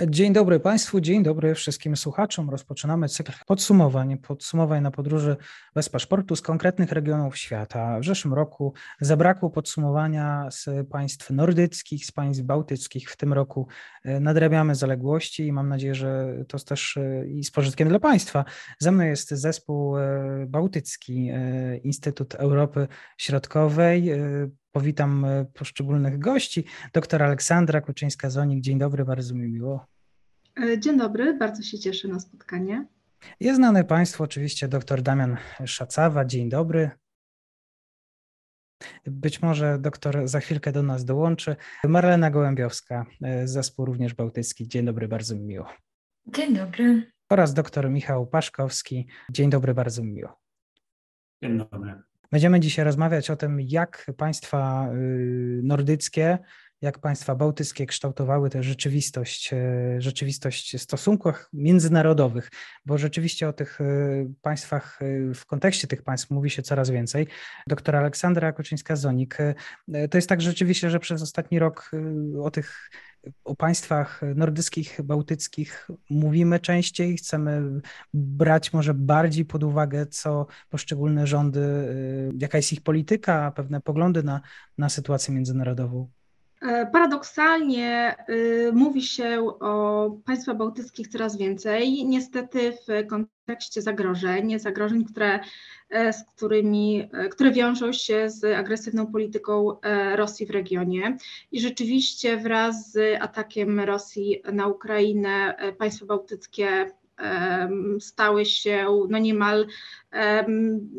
[0.00, 2.50] Dzień dobry Państwu, dzień dobry wszystkim słuchaczom.
[2.50, 5.36] Rozpoczynamy cykl podsumowań, podsumowań na podróży
[5.74, 8.00] bez paszportu z konkretnych regionów świata.
[8.00, 13.10] W zeszłym roku zabrakło podsumowania z państw nordyckich, z państw bałtyckich.
[13.10, 13.68] W tym roku
[14.04, 18.44] e, nadrabiamy zaległości i mam nadzieję, że to też e, i z pożytkiem dla Państwa.
[18.78, 21.30] Ze mną jest zespół e, bałtycki,
[21.82, 22.88] Instytut Europy
[23.18, 24.10] Środkowej.
[24.72, 26.64] Powitam poszczególnych gości.
[26.92, 29.93] Doktor Aleksandra Kuczyńska-Zonik, dzień dobry, bardzo mi miło.
[30.62, 32.86] E, dzień dobry, bardzo się cieszę na spotkanie.
[33.40, 36.90] Jest znany Państwu oczywiście dr Damian Szacawa, dzień dobry.
[39.06, 41.56] Być może doktor za chwilkę do nas dołączy.
[41.84, 44.68] Marlena Gołębiowska, e, zespół również bałtycki.
[44.68, 45.68] Dzień dobry, bardzo mi miło.
[46.26, 47.12] Dzień dobry.
[47.28, 49.06] Oraz doktor Michał Paszkowski.
[49.30, 50.40] Dzień dobry, bardzo mi miło.
[51.42, 52.02] Dzień dobry.
[52.32, 56.38] Będziemy dzisiaj rozmawiać o tym, jak państwa y, nordyckie,
[56.84, 59.56] jak państwa bałtyckie kształtowały tę rzeczywistość, e,
[59.98, 62.50] rzeczywistość w stosunkach międzynarodowych,
[62.86, 63.84] bo rzeczywiście o tych e,
[64.42, 67.26] państwach, e, w kontekście tych państw mówi się coraz więcej.
[67.66, 69.54] Doktor Aleksandra Koczyńska-Zonik,
[70.10, 71.90] to jest tak rzeczywiście, że przez ostatni rok
[72.42, 72.90] o tych
[73.44, 77.80] o państwach nordyckich, bałtyckich mówimy częściej, chcemy
[78.14, 81.60] brać może bardziej pod uwagę, co poszczególne rządy,
[82.38, 84.40] jaka jest ich polityka, pewne poglądy na,
[84.78, 86.10] na sytuację międzynarodową.
[86.64, 92.04] E, paradoksalnie y, mówi się o państwach bałtyckich coraz więcej.
[92.04, 95.40] Niestety w kontekście zagrożeń, zagrożeń, które,
[95.90, 99.76] e, z którymi, e, które wiążą się z agresywną polityką
[100.14, 101.16] Rosji w regionie.
[101.52, 106.90] I rzeczywiście wraz z atakiem Rosji na Ukrainę państwa bałtyckie
[108.00, 109.66] stały się no niemal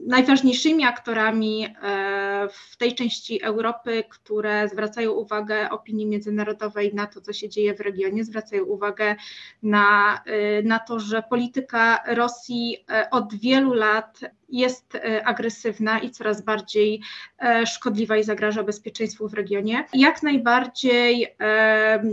[0.08, 7.34] najważniejszymi aktorami e, w tej części Europy, które zwracają uwagę opinii międzynarodowej na to, co
[7.34, 9.16] się dzieje w regionie, zwracają uwagę
[9.64, 16.42] na, e, na to, że polityka Rosji e, od wielu lat jest agresywna i coraz
[16.42, 17.02] bardziej
[17.66, 19.86] szkodliwa i zagraża bezpieczeństwu w regionie.
[19.94, 21.36] Jak najbardziej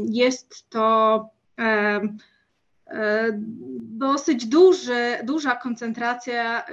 [0.08, 2.00] jest to E,
[3.80, 6.64] dosyć duży, duża koncentracja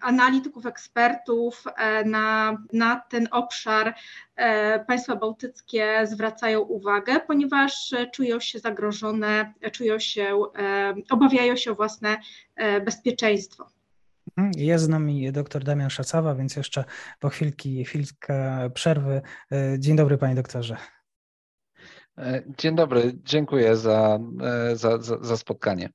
[0.00, 3.94] analityków, ekspertów e, na, na ten obszar
[4.36, 10.42] e, państwa bałtyckie zwracają uwagę, ponieważ czują się zagrożone, czują się,
[11.10, 12.16] obawiają się o własne
[12.84, 13.66] bezpieczeństwo.
[14.36, 16.84] Mhm, jest z nami dr Damian Szacawa, więc jeszcze
[17.20, 19.22] po chwilki, chwilkę przerwy.
[19.78, 20.76] Dzień dobry, panie doktorze.
[22.18, 25.88] E, dzień dobry, dziękuję za, e, za, za, za spotkanie.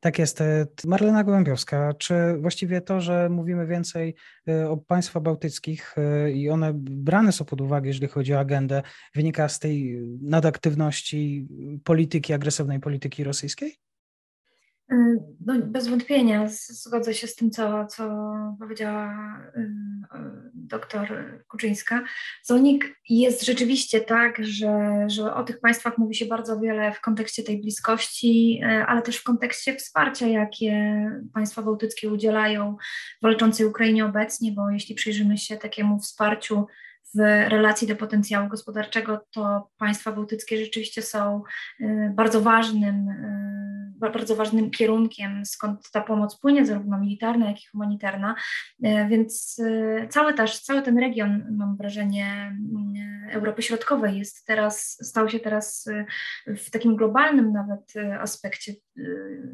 [0.00, 0.40] Tak jest.
[0.40, 4.14] E, Marlena Gołębiowska, czy właściwie to, że mówimy więcej
[4.68, 5.94] o państwach bałtyckich
[6.34, 8.82] i one brane są pod uwagę, jeżeli chodzi o agendę,
[9.14, 11.48] wynika z tej nadaktywności
[11.84, 13.76] polityki, agresywnej polityki rosyjskiej?
[15.46, 19.14] No, bez wątpienia zgodzę się z tym, co, co powiedziała
[20.54, 22.04] doktor Kuczyńska.
[22.42, 27.42] Zonik jest rzeczywiście tak, że, że o tych państwach mówi się bardzo wiele w kontekście
[27.42, 32.76] tej bliskości, ale też w kontekście wsparcia, jakie państwa bałtyckie udzielają
[33.22, 36.66] walczącej Ukrainie obecnie, bo jeśli przyjrzymy się takiemu wsparciu
[37.14, 37.18] w
[37.48, 41.42] relacji do potencjału gospodarczego, to państwa bałtyckie rzeczywiście są
[42.14, 43.08] bardzo ważnym
[44.10, 48.34] bardzo ważnym kierunkiem, skąd ta pomoc płynie, zarówno militarna, jak i humanitarna.
[48.82, 52.94] E, więc e, cały, też, cały ten region, mam wrażenie, mm,
[53.30, 55.86] Europy Środkowej jest teraz, stał się teraz
[56.46, 58.72] e, w takim globalnym nawet aspekcie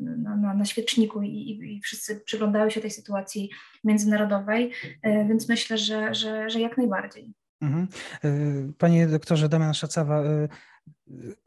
[0.01, 3.51] na, na, na świeczniku i, i wszyscy przyglądają się tej sytuacji
[3.85, 4.73] międzynarodowej,
[5.05, 7.33] więc myślę, że, że, że jak najbardziej.
[7.63, 7.89] Mhm.
[8.79, 10.23] Panie doktorze Damian Szacawa,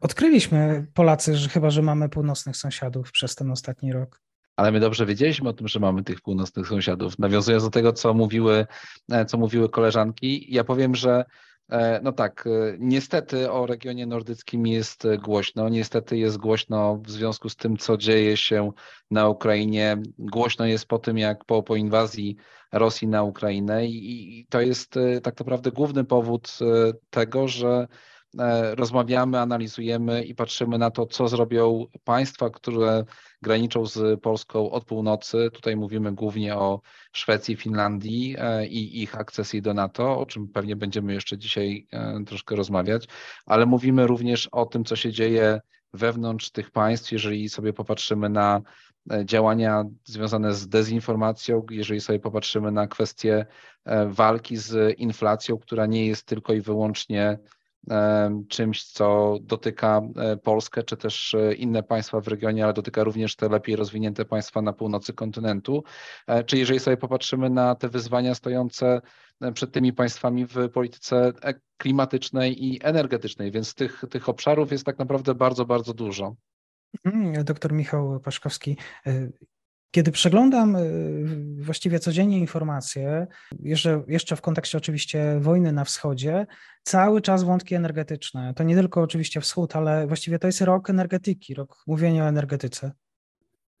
[0.00, 4.20] odkryliśmy Polacy, że chyba, że mamy północnych sąsiadów przez ten ostatni rok.
[4.56, 7.18] Ale my dobrze wiedzieliśmy o tym, że mamy tych północnych sąsiadów.
[7.18, 8.66] Nawiązując do tego, co mówiły,
[9.10, 11.24] e, co mówiły koleżanki, ja powiem, że
[11.68, 15.68] E, no tak, e, niestety o regionie nordyckim jest głośno.
[15.68, 18.72] Niestety jest głośno w związku z tym, co dzieje się
[19.10, 19.96] na Ukrainie.
[20.18, 22.36] Głośno jest po tym, jak po, po inwazji
[22.72, 26.58] Rosji na Ukrainę, i, i to jest tak naprawdę główny powód
[27.10, 27.88] tego, że
[28.74, 33.04] rozmawiamy, analizujemy i patrzymy na to, co zrobią państwa, które
[33.42, 35.50] graniczą z Polską od północy.
[35.52, 36.80] Tutaj mówimy głównie o
[37.12, 42.24] Szwecji, Finlandii e, i ich akcesji do NATO, o czym pewnie będziemy jeszcze dzisiaj e,
[42.26, 43.08] troszkę rozmawiać,
[43.46, 45.60] ale mówimy również o tym, co się dzieje
[45.92, 48.60] wewnątrz tych państw, jeżeli sobie popatrzymy na
[49.24, 53.46] działania związane z dezinformacją, jeżeli sobie popatrzymy na kwestie
[54.06, 57.38] walki z inflacją, która nie jest tylko i wyłącznie
[58.48, 63.36] czymś, co dotyka e, Polskę, czy też e, inne państwa w regionie, ale dotyka również
[63.36, 65.84] te lepiej rozwinięte państwa na północy kontynentu.
[66.26, 69.00] E, czy jeżeli sobie popatrzymy na te wyzwania stojące
[69.54, 71.32] przed tymi państwami w polityce
[71.76, 76.36] klimatycznej i energetycznej, więc tych, tych obszarów jest tak naprawdę bardzo, bardzo dużo.
[77.04, 78.76] Mhm, doktor Michał Paszkowski,
[79.94, 83.26] kiedy przeglądam y, właściwie codziennie informacje,
[83.60, 86.46] jeszcze, jeszcze w kontekście oczywiście wojny na wschodzie,
[86.82, 88.54] cały czas wątki energetyczne.
[88.54, 92.92] To nie tylko oczywiście wschód, ale właściwie to jest rok energetyki, rok mówienia o energetyce.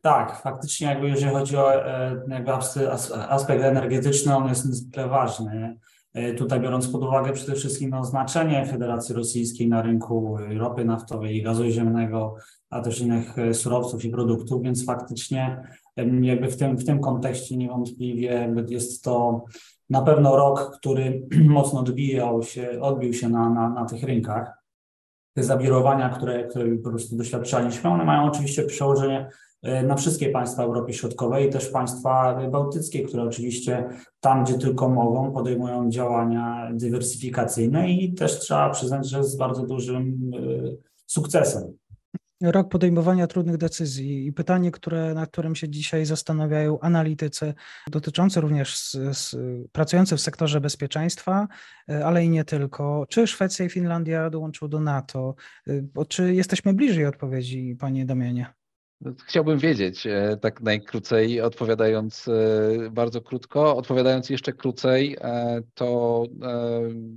[0.00, 2.52] Tak, faktycznie jakby jeżeli chodzi o e, jakby
[3.28, 5.78] aspekt energetyczny, on jest niezwykle ważny.
[6.12, 11.36] E, tutaj biorąc pod uwagę przede wszystkim no, znaczenie Federacji Rosyjskiej na rynku ropy naftowej
[11.36, 12.36] i gazu ziemnego,
[12.70, 15.62] a też innych e, surowców i produktów, więc faktycznie
[15.96, 19.44] jakby w tym, w tym kontekście niewątpliwie jest to
[19.90, 24.64] na pewno rok, który mocno odbijał się, odbił się na, na, na tych rynkach.
[25.36, 29.30] Te zawirowania, które, które po prostu doświadczaliśmy, one mają oczywiście przełożenie
[29.62, 33.88] e, na wszystkie państwa Europy Środkowej i też państwa bałtyckie, które oczywiście
[34.20, 40.30] tam, gdzie tylko mogą, podejmują działania dywersyfikacyjne i też trzeba przyznać, że z bardzo dużym
[40.34, 40.40] e,
[41.06, 41.76] sukcesem
[42.52, 47.54] rok podejmowania trudnych decyzji i pytanie, które, nad którym się dzisiaj zastanawiają analitycy,
[47.90, 49.36] dotyczące również z, z,
[49.72, 51.48] pracujący w sektorze bezpieczeństwa,
[51.88, 53.06] e, ale i nie tylko.
[53.08, 55.34] Czy Szwecja i Finlandia dołączyły do NATO?
[55.68, 58.46] E, czy jesteśmy bliżej odpowiedzi, panie Damianie?
[59.26, 62.30] Chciałbym wiedzieć, e, tak najkrócej, odpowiadając
[62.90, 63.76] bardzo krótko.
[63.76, 65.16] Odpowiadając jeszcze krócej,
[65.74, 66.22] to,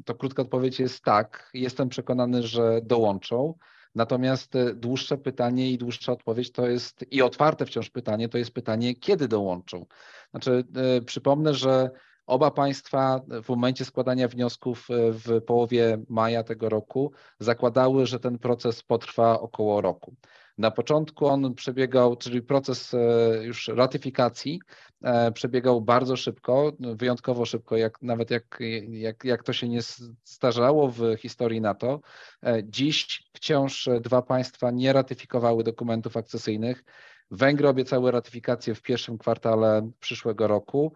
[0.05, 1.49] to krótka odpowiedź jest tak.
[1.53, 3.53] Jestem przekonany, że dołączą.
[3.97, 8.51] Natomiast e, dłuższe pytanie i dłuższa odpowiedź to jest, i otwarte wciąż pytanie, to jest
[8.51, 9.85] pytanie, kiedy dołączą.
[10.31, 11.89] Znaczy, e, przypomnę, że
[12.27, 18.39] Oba państwa w momencie składania wniosków e, w połowie maja tego roku zakładały, że ten
[18.39, 20.15] proces potrwa około roku.
[20.57, 22.95] Na początku on przebiegał, czyli proces
[23.41, 24.59] już ratyfikacji
[25.03, 28.59] E, przebiegał bardzo szybko, wyjątkowo szybko, jak, nawet jak,
[28.89, 29.79] jak, jak to się nie
[30.23, 31.99] starzało w historii NATO.
[32.45, 36.83] E, dziś wciąż dwa państwa nie ratyfikowały dokumentów akcesyjnych.
[37.31, 40.95] Węgry obiecały ratyfikację w pierwszym kwartale przyszłego roku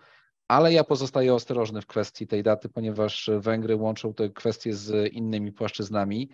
[0.51, 5.51] ale ja pozostaję ostrożny w kwestii tej daty, ponieważ Węgry łączą te kwestie z innymi
[5.51, 6.29] płaszczyznami.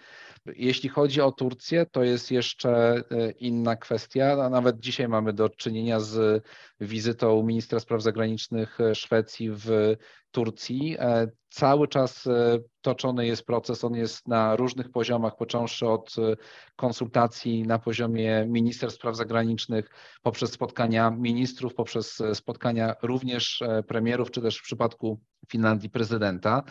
[0.46, 4.50] Jeśli chodzi o Turcję, to jest jeszcze e, inna kwestia.
[4.50, 6.44] Nawet dzisiaj mamy do czynienia z
[6.82, 9.96] wizytą ministra spraw zagranicznych Szwecji w
[10.32, 10.96] Turcji.
[11.00, 16.36] E, cały czas e, toczony jest proces, on jest na różnych poziomach, począwszy od e,
[16.76, 19.90] konsultacji na poziomie minister spraw zagranicznych,
[20.22, 26.64] poprzez spotkania ministrów, poprzez spotkania również premierów, czy też w przypadku Finlandii prezydenta.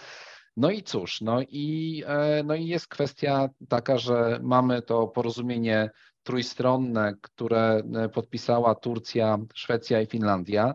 [0.56, 2.04] No i cóż, no i,
[2.44, 5.90] no i jest kwestia taka, że mamy to porozumienie
[6.22, 7.82] trójstronne, które
[8.14, 10.74] podpisała Turcja, Szwecja i Finlandia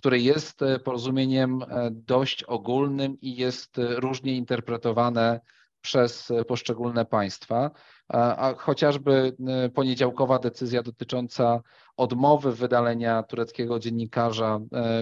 [0.00, 5.40] które jest e, porozumieniem e, dość ogólnym i jest e, różnie interpretowane
[5.80, 7.70] przez poszczególne państwa,
[8.08, 9.36] a chociażby
[9.74, 11.60] poniedziałkowa decyzja dotycząca
[11.96, 14.60] odmowy wydalenia tureckiego dziennikarza,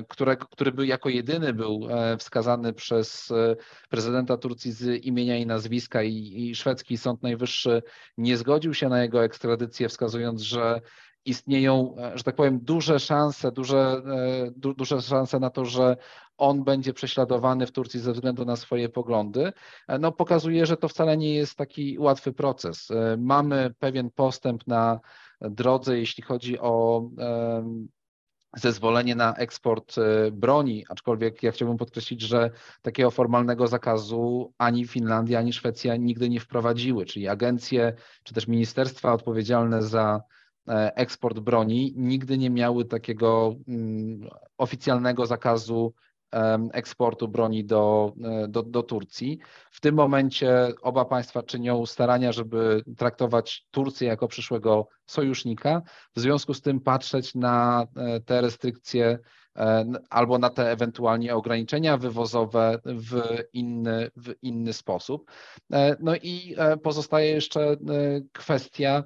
[0.09, 1.81] którego, który był jako jedyny był
[2.19, 3.33] wskazany przez
[3.88, 7.83] prezydenta Turcji z imienia i nazwiska i, i szwedzki Sąd Najwyższy
[8.19, 10.81] nie zgodził się na jego ekstradycję, wskazując, że
[11.28, 15.97] istnieją, e, że tak powiem, duże szanse, duże, e, du, duże szanse na to, że
[16.38, 19.52] on będzie prześladowany w Turcji ze względu na swoje poglądy,
[19.88, 22.88] e, no pokazuje, że to wcale nie jest taki łatwy proces.
[23.18, 25.00] Mamy pewien postęp na
[25.40, 27.02] drodze, jeśli chodzi o
[28.56, 29.97] zezwolenie na eksport
[30.32, 32.50] broni, aczkolwiek ja chciałbym podkreślić, że
[32.82, 37.92] takiego formalnego zakazu ani Finlandia, ani Szwecja nigdy nie wprowadziły, czyli agencje
[38.23, 40.23] czy też ministerstwa odpowiedzialne za
[40.95, 45.93] eksport broni nigdy nie miały takiego mm, oficjalnego zakazu
[46.73, 48.13] eksportu broni do,
[48.49, 49.39] do, do Turcji.
[49.71, 55.83] W tym momencie oba państwa czynią starania, żeby traktować Turcję jako przyszłego sojusznika,
[56.17, 57.87] w związku z tym patrzeć na
[58.25, 59.19] te restrykcje
[59.59, 63.23] E, albo na te ewentualnie ograniczenia wywozowe w
[63.53, 65.31] inny, w inny sposób.
[65.73, 67.77] E, no i e, pozostaje jeszcze
[68.33, 69.05] kwestia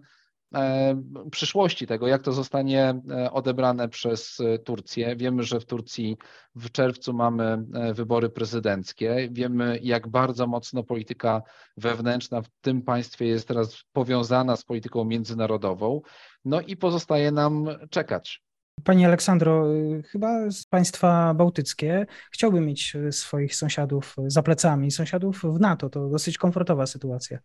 [1.30, 3.00] przyszłości tego, jak to zostanie
[3.32, 5.16] odebrane przez Turcję.
[5.16, 6.16] Wiemy, że w Turcji
[6.54, 9.28] w czerwcu mamy wybory prezydenckie.
[9.32, 11.42] Wiemy, jak bardzo mocno polityka
[11.76, 16.00] wewnętrzna w tym państwie jest teraz powiązana z polityką międzynarodową.
[16.44, 18.42] No i pozostaje nam czekać.
[18.84, 25.42] Pani Aleksandro, y, chyba z państwa bałtyckie chciałby mieć y, swoich sąsiadów za plecami, sąsiadów
[25.42, 25.90] w NATO.
[25.90, 27.38] To dosyć komfortowa sytuacja.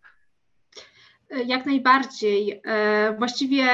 [1.45, 2.61] Jak najbardziej.
[2.65, 3.65] E, właściwie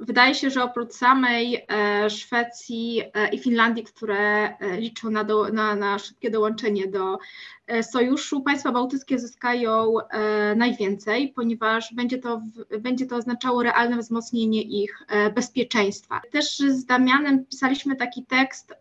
[0.00, 5.76] wydaje się, że oprócz samej e, Szwecji e, i Finlandii, które liczą na, do, na,
[5.76, 7.18] na szybkie dołączenie do
[7.65, 12.42] E, sojuszu państwa bałtyckie zyskają e, najwięcej, ponieważ będzie to,
[12.80, 16.20] będzie to oznaczało realne wzmocnienie ich e, bezpieczeństwa.
[16.30, 18.74] Też z Damianem pisaliśmy taki tekst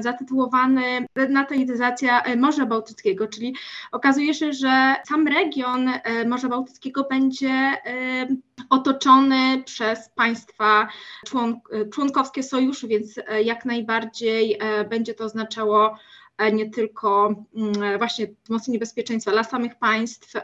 [0.00, 3.54] zatytułowany Natalizacja Morza Bałtyckiego, czyli
[3.92, 5.90] okazuje się, że sam region
[6.26, 7.76] Morza Bałtyckiego będzie
[8.70, 10.88] otoczony przez państwa
[11.92, 15.96] członkowskie sojuszu, więc jak najbardziej będzie to oznaczało
[16.52, 20.40] nie tylko mm, właśnie wzmocnienie bezpieczeństwa dla samych państw e,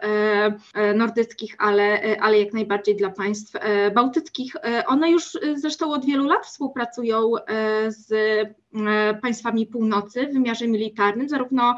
[0.75, 3.53] e, nordyckich, ale, e, ale jak najbardziej dla państw
[3.95, 4.53] bałtyckich.
[4.87, 7.33] One już zresztą od wielu lat współpracują
[7.89, 8.13] z
[9.23, 11.77] państwami północy w wymiarze militarnym, zarówno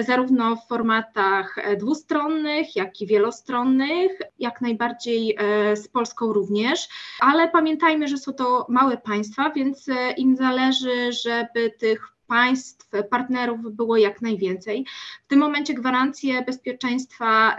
[0.00, 5.38] zarówno w formatach dwustronnych, jak i wielostronnych, jak najbardziej
[5.74, 6.88] z Polską również,
[7.20, 9.86] ale pamiętajmy, że są to małe państwa, więc
[10.16, 14.86] im zależy, żeby tych państw, partnerów było jak najwięcej.
[15.24, 17.56] W tym momencie gwarancje bezpieczeństwa,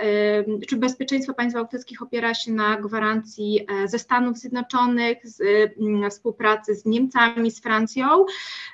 [0.68, 5.42] czy bezpieczeństwo państw bałtyckich opiera się na gwarancji e, ze Stanów Zjednoczonych, z
[6.10, 8.26] współpracy z Niemcami, z Francją.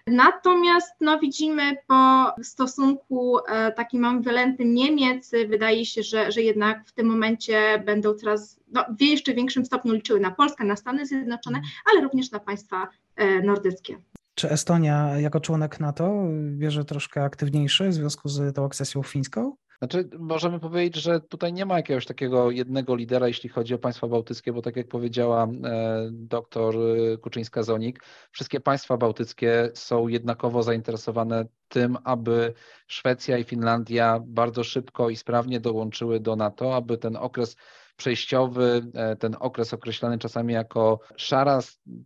[0.07, 6.91] Natomiast no, widzimy po stosunku e, takim ambiwalentnym Niemiec, wydaje się, że, że jednak w
[6.91, 11.61] tym momencie będą coraz no, w jeszcze większym stopniu liczyły na Polskę, na Stany Zjednoczone,
[11.91, 14.12] ale również na państwa e, nordyckie.
[14.35, 16.23] Czy Estonia jako członek NATO
[16.57, 19.55] bierze troszkę aktywniejszy w związku z tą akcesją fińską?
[19.83, 24.07] Znaczy, możemy powiedzieć, że tutaj nie ma jakiegoś takiego jednego lidera, jeśli chodzi o państwa
[24.07, 26.75] bałtyckie, bo tak jak powiedziała e, doktor
[27.21, 27.99] Kuczyńska-Zonik,
[28.31, 32.53] wszystkie państwa bałtyckie są jednakowo zainteresowane tym, aby
[32.87, 37.55] Szwecja i Finlandia bardzo szybko i sprawnie dołączyły do NATO, aby ten okres
[37.95, 41.59] przejściowy, e, ten okres określany czasami jako szara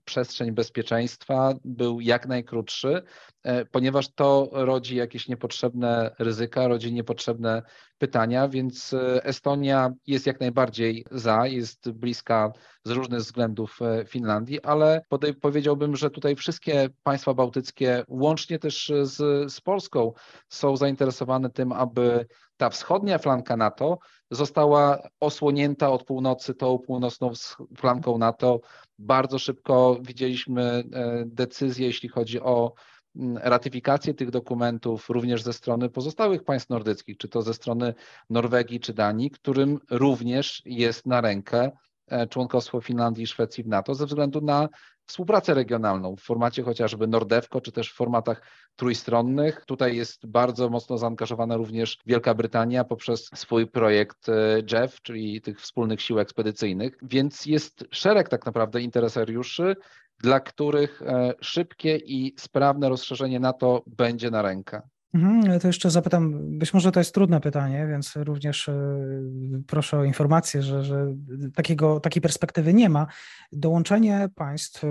[0.06, 3.04] przestrzeń bezpieczeństwa był jak najkrótszy,
[3.44, 7.62] e, ponieważ to rodzi jakieś niepotrzebne ryzyka, rodzi niepotrzebne
[7.98, 12.52] pytania, więc e, Estonia jest jak najbardziej za, jest bliska
[12.84, 15.02] z różnych względów Finlandii, ale
[15.42, 19.16] powiedziałbym, że tutaj wszystkie państwa bałtyckie, łącznie też z,
[19.54, 20.14] z Polską,
[20.50, 22.26] są zainteresowane tym, aby
[22.58, 24.00] ta wschodnia flanka NATO
[24.32, 27.32] została osłonięta od północy tą północną
[27.78, 28.60] flanką NATO.
[29.00, 30.84] Bardzo szybko widzieliśmy e,
[31.26, 32.74] decyzję, jeśli chodzi o
[33.16, 37.94] mm, ratyfikację tych dokumentów również ze strony pozostałych państw nordyckich, czy to ze strony
[38.30, 41.72] Norwegii czy Danii, którym również jest na rękę
[42.08, 44.70] e, członkostwo Finlandii i Szwecji w NATO ze względu na
[45.08, 48.42] współpracę regionalną w formacie chociażby Nordewko, czy też w formatach
[48.76, 49.66] trójstronnych.
[49.66, 54.34] Tutaj jest bardzo mocno zaangażowana również Wielka Brytania poprzez swój projekt e,
[54.72, 59.76] JEF, czyli tych wspólnych sił ekspedycyjnych, więc jest szereg tak naprawdę interesariuszy,
[60.20, 64.82] dla których e, szybkie i sprawne rozszerzenie NATO będzie na rękę.
[65.18, 68.76] Mhm, to jeszcze zapytam, być może to jest trudne pytanie, więc również e,
[69.68, 71.16] proszę o informację, że, że
[71.56, 73.08] takiego, takiej perspektywy nie ma.
[73.52, 74.88] Dołączenie państw e,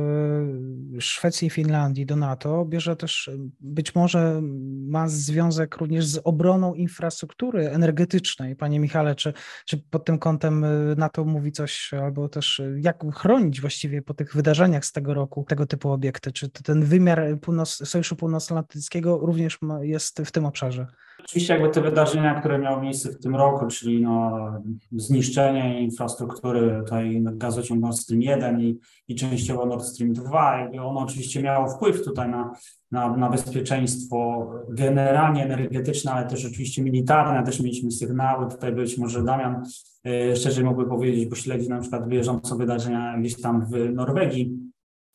[1.00, 3.30] Szwecji i Finlandii do NATO bierze też,
[3.60, 4.40] być może
[4.86, 8.56] ma związek również z obroną infrastruktury energetycznej.
[8.56, 9.32] Panie Michale, czy,
[9.64, 14.34] czy pod tym kątem e, NATO mówi coś, albo też jak chronić właściwie po tych
[14.34, 16.32] wydarzeniach z tego roku tego typu obiekty?
[16.32, 20.86] Czy ten wymiar północ, Sojuszu Północnoatlantyckiego również jest w tym obszarze?
[21.24, 24.50] Oczywiście jakby te wydarzenia, które miały miejsce w tym roku, czyli no,
[24.92, 31.00] zniszczenie infrastruktury tutaj gazociągu Nord Stream 1 i, i częściowo Nord Stream 2, jakby ono
[31.00, 32.52] oczywiście miało wpływ tutaj na,
[32.90, 39.24] na, na bezpieczeństwo generalnie energetyczne, ale też oczywiście militarne, też mieliśmy sygnały, tutaj być może
[39.24, 39.62] Damian
[40.04, 44.58] yy, szczerze mógłby powiedzieć, bo śledzi na przykład bieżąco wydarzenia gdzieś tam w Norwegii,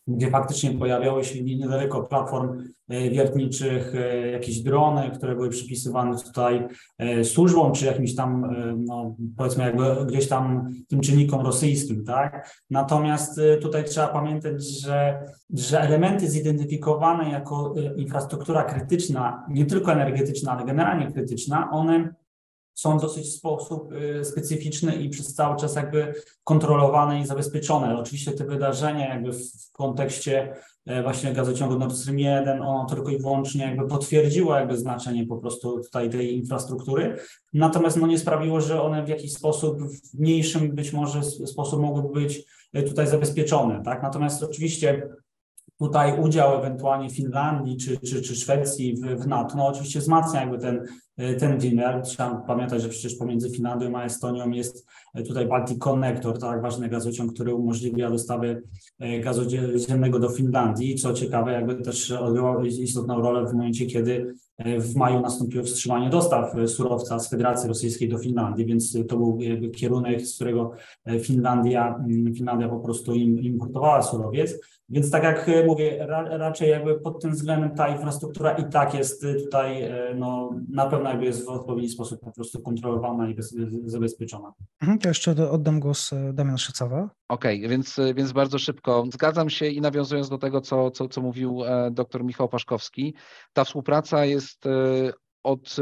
[0.08, 3.93] gdzie faktycznie pojawiały się niedaleko platform e, wiertniczych
[4.31, 6.67] jakieś drony, które były przypisywane tutaj
[7.24, 12.62] służbom, czy jakimś tam, no, powiedzmy jakby gdzieś tam tym czynnikom rosyjskim, tak?
[12.70, 15.20] Natomiast tutaj trzeba pamiętać, że,
[15.53, 22.13] że elementy zidentyfikowane jako infrastruktura krytyczna, nie tylko energetyczna, ale generalnie krytyczna, one
[22.81, 28.00] są dosyć w sposób y, specyficzny i przez cały czas jakby kontrolowane i zabezpieczone.
[28.00, 33.17] Oczywiście te wydarzenia jakby w kontekście e, właśnie gazociągu Nord Stream 1, ono tylko i
[33.17, 37.17] wyłącznie jakby potwierdziło jakby znaczenie po prostu tutaj tej infrastruktury,
[37.53, 42.09] natomiast no nie sprawiło, że one w jakiś sposób, w mniejszym być może sposób mogłyby
[42.09, 44.03] być e, tutaj zabezpieczone, tak?
[44.03, 45.09] Natomiast oczywiście
[45.81, 50.57] tutaj udział ewentualnie Finlandii czy, czy, czy Szwecji w, w NATO, no oczywiście wzmacnia jakby
[50.57, 50.85] ten,
[51.39, 52.01] ten wymiar.
[52.01, 54.85] Trzeba pamiętać, że przecież pomiędzy Finlandią a Estonią jest
[55.27, 58.61] tutaj Baltic Connector, tak ważny gazociąg, który umożliwia dostawę
[59.00, 59.50] e, gazu
[59.88, 60.95] ziemnego do Finlandii.
[60.95, 66.09] Co ciekawe, jakby też odgrywał istotną rolę w momencie, kiedy e, w maju nastąpiło wstrzymanie
[66.09, 69.39] dostaw surowca z Federacji Rosyjskiej do Finlandii, więc to był
[69.75, 70.71] kierunek, z którego
[71.05, 74.59] e, Finlandia, mm, Finlandia po prostu importowała surowiec.
[74.91, 79.91] Więc tak jak mówię, raczej jakby pod tym względem ta infrastruktura i tak jest tutaj
[80.15, 83.36] no, na pewno jakby jest w odpowiedni sposób po prostu kontrolowana i
[83.86, 84.53] zabezpieczona.
[84.81, 87.10] Mhm, to jeszcze oddam głos e, Damian Szycowa.
[87.29, 89.05] Okej, okay, więc, e, więc bardzo szybko.
[89.13, 93.15] Zgadzam się i nawiązując do tego, co, co, co mówił e, dr Michał Paszkowski,
[93.53, 94.63] ta współpraca jest
[95.43, 95.75] od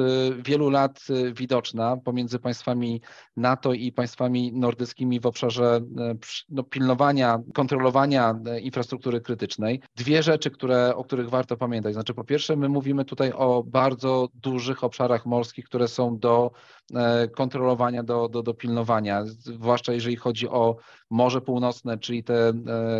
[0.46, 1.00] wielu lat
[1.34, 3.02] widoczna pomiędzy państwami
[3.38, 5.82] NATO i państwami nordyckimi w obszarze
[6.50, 9.82] no, pilnowania, kontrolowania infrastruktury krytycznej.
[9.96, 11.94] Dwie rzeczy, które, o których warto pamiętać.
[11.94, 16.79] Znaczy, po pierwsze, my mówimy tutaj o bardzo dużych obszarach morskich, które są do E,
[17.36, 20.76] kontrolowania, do, do, do pilnowania, zwłaszcza jeżeli chodzi o
[21.10, 22.54] Morze Północne, czyli te e,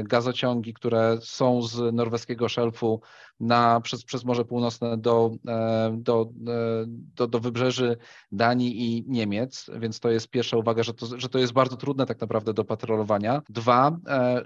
[0.04, 3.02] gazociągi, które są z norweskiego szelfu
[3.40, 6.30] na, przez, przez Morze Północne do, e, do,
[7.16, 7.98] do, do wybrzeży
[8.32, 12.06] Danii i Niemiec, więc to jest pierwsza uwaga, że to, że to jest bardzo trudne
[12.06, 13.42] tak naprawdę do patrolowania.
[13.50, 13.98] Dwa,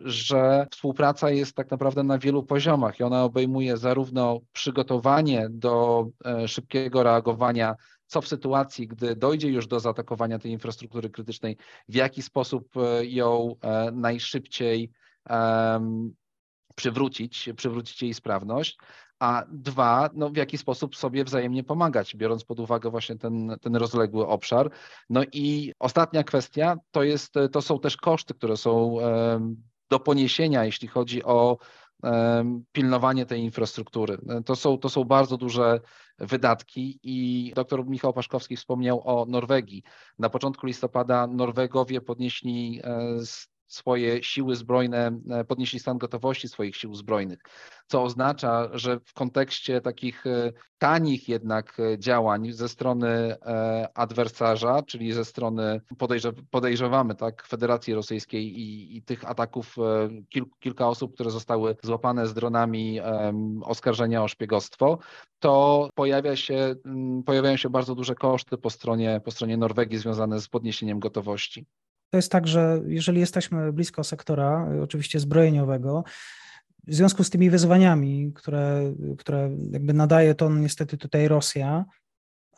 [0.04, 6.08] że współpraca jest tak naprawdę na wielu poziomach i ona obejmuje zarówno przygotowanie do
[6.48, 7.76] szybkiego reagowania
[8.08, 11.58] co w sytuacji, gdy dojdzie już do zaatakowania tej infrastruktury krytycznej,
[11.90, 14.92] w jaki sposób e, ją e, najszybciej
[16.76, 18.78] przywrócić, przywrócić jej sprawność,
[19.20, 23.76] a dwa, no w jaki sposób sobie wzajemnie pomagać, biorąc pod uwagę właśnie ten, ten
[23.76, 24.72] rozległy obszar.
[25.10, 28.98] No i ostatnia kwestia to, jest, to są też koszty, które są
[29.90, 31.58] do poniesienia, jeśli chodzi o
[32.72, 34.18] pilnowanie tej infrastruktury.
[34.46, 35.80] To są, to są bardzo duże
[36.18, 39.84] wydatki i dr Michał Paszkowski wspomniał o Norwegii.
[40.20, 43.18] Na początku listopada Norwegowie podnieśli e,
[43.74, 47.40] swoje siły zbrojne, e, podnieśli stan gotowości swoich sił zbrojnych,
[47.88, 53.36] co oznacza, że w kontekście takich e, tanich jednak e, działań ze strony
[53.94, 55.82] adwersarza, czyli ze strony
[56.52, 59.76] podejrzewamy tak, Federacji Rosyjskiej i, i tych ataków
[60.30, 63.00] kil, kilka osób, które zostały złapane z dronami
[63.64, 64.98] oskarżenia o szpiegostwo,
[65.40, 66.76] to pojawia się,
[67.26, 71.66] pojawiają się bardzo duże koszty po stronie, po stronie Norwegii związane z podniesieniem gotowości.
[72.14, 76.04] To jest tak, że jeżeli jesteśmy blisko sektora, oczywiście zbrojeniowego,
[76.88, 81.86] w związku z tymi wyzwaniami, które, które jakby nadaje to niestety tutaj Rosja,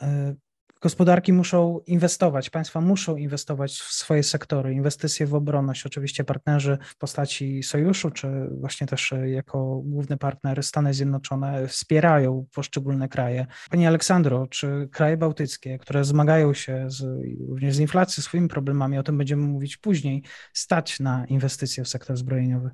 [0.02, 0.36] e,
[0.82, 5.86] Gospodarki muszą inwestować, państwa muszą inwestować w swoje sektory, inwestycje w obronność.
[5.86, 13.10] Oczywiście partnerzy w postaci sojuszu, czy właśnie też jako główny partner Stany Zjednoczone wspierają poszczególne
[13.10, 13.48] kraje.
[13.70, 17.04] Pani Aleksandro, czy kraje bałtyckie, które zmagają się z,
[17.50, 22.18] również z inflacją, swoimi problemami, o tym będziemy mówić później, stać na inwestycje w sektor
[22.18, 22.72] zbrojeniowy?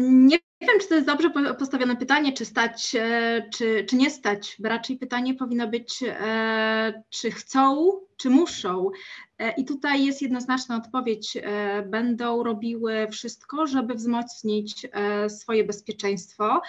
[0.00, 4.56] Nie wiem, czy to jest dobrze postawione pytanie, czy stać, e, czy, czy nie stać.
[4.64, 8.90] Raczej pytanie powinno być, e, czy chcą, czy muszą.
[9.38, 11.38] E, I tutaj jest jednoznaczna odpowiedź.
[11.86, 14.86] Będą robiły wszystko, żeby wzmocnić
[15.28, 16.60] swoje bezpieczeństwo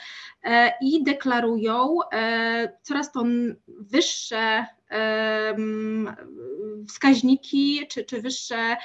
[0.81, 1.97] i deklarują
[2.81, 3.23] coraz to
[3.67, 4.65] wyższe
[6.87, 8.77] wskaźniki czy, czy wyższe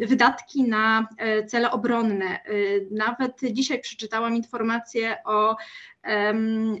[0.00, 2.26] wydatki na e, cele obronne.
[2.26, 2.40] E,
[2.90, 5.56] nawet dzisiaj przeczytałam informację o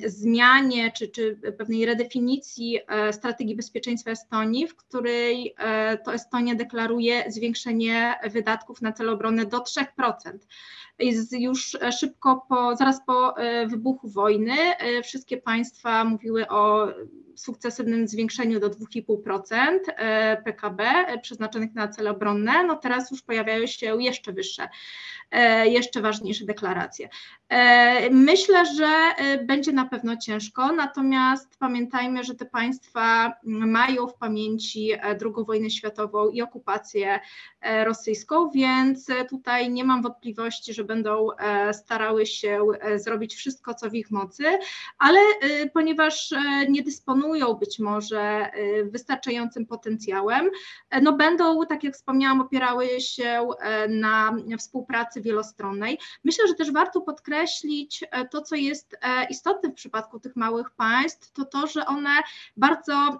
[0.06, 2.78] zmianie czy, czy pewnej redefinicji
[3.12, 5.54] strategii bezpieczeństwa Estonii, w której
[6.04, 9.84] to Estonia deklaruje zwiększenie wydatków na cele obronne do 3%.
[10.98, 13.34] Jest już szybko po, zaraz po
[13.66, 14.56] wybuchu wojny
[15.02, 16.88] wszystkie państwa mówiły o
[17.40, 19.78] sukcesywnym zwiększeniu do 2,5%
[20.44, 24.68] PKB przeznaczonych na cele obronne, no teraz już pojawiają się jeszcze wyższe,
[25.30, 27.08] e, jeszcze ważniejsze deklaracje.
[27.50, 34.14] E, myślę, że e, będzie na pewno ciężko, natomiast pamiętajmy, że te państwa mają w
[34.14, 37.20] pamięci II wojnę światową i okupację
[37.84, 41.28] rosyjską, więc tutaj nie mam wątpliwości, że będą
[41.72, 44.44] starały się zrobić wszystko, co w ich mocy,
[44.98, 45.20] ale
[45.74, 46.34] ponieważ
[46.68, 48.50] nie dysponują być może
[48.84, 50.50] wystarczającym potencjałem,
[51.02, 53.48] no będą, tak jak wspomniałam, opierały się
[53.88, 55.98] na współpracy wielostronnej.
[56.24, 60.36] Myślę, że też warto podkreślić, podkreślić e, to, co jest e, istotne w przypadku tych
[60.36, 62.10] małych państw, to to, że one
[62.56, 63.18] bardzo e,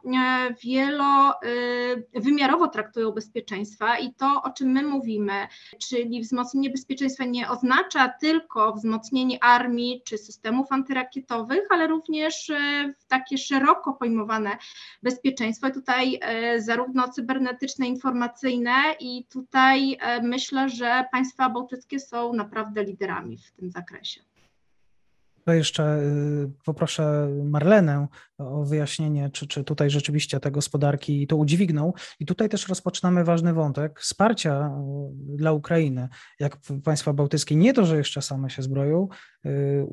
[0.64, 5.32] wielowymiarowo traktują bezpieczeństwa i to, o czym my mówimy,
[5.78, 12.52] czyli wzmocnienie bezpieczeństwa nie oznacza tylko wzmocnienie armii czy systemów antyrakietowych, ale również
[13.08, 14.56] takie szeroko pojmowane
[15.02, 15.70] bezpieczeństwo.
[15.70, 16.20] Tutaj
[16.58, 24.09] zarówno cybernetyczne, informacyjne i tutaj myślę, że państwa bałtyckie są naprawdę liderami w tym zakresie.
[25.44, 28.06] To jeszcze y, poproszę Marlenę
[28.38, 31.92] o wyjaśnienie, czy, czy tutaj rzeczywiście te gospodarki to udźwigną.
[32.20, 36.08] I tutaj też rozpoczynamy ważny wątek wsparcia y, dla Ukrainy.
[36.40, 39.08] Jak państwa bałtyckie nie to, że jeszcze same się zbroją,
[39.46, 39.86] y,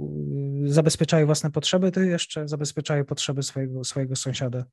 [0.65, 4.65] zabezpieczają własne potrzeby, to jeszcze zabezpieczają potrzeby swojego, swojego sąsiada.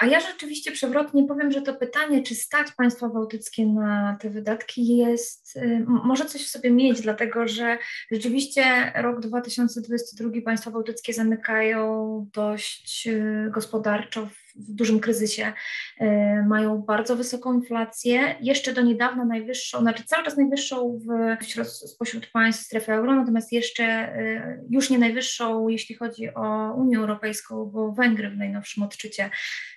[0.00, 4.96] A ja rzeczywiście przewrotnie powiem, że to pytanie, czy stać państwa bałtyckie na te wydatki,
[4.96, 7.78] jest, może coś w sobie mieć, dlatego że
[8.10, 13.08] rzeczywiście rok 2022 państwa bałtyckie zamykają dość
[13.50, 15.52] gospodarczo w dużym kryzysie,
[15.98, 21.36] e, mają bardzo wysoką inflację, jeszcze do niedawna najwyższą, znaczy cały czas najwyższą w,
[21.70, 27.64] spośród państw strefy euro, natomiast jeszcze e, już nie najwyższą, jeśli chodzi o Unię Europejską,
[27.64, 29.30] bo Węgry w najnowszym odczycie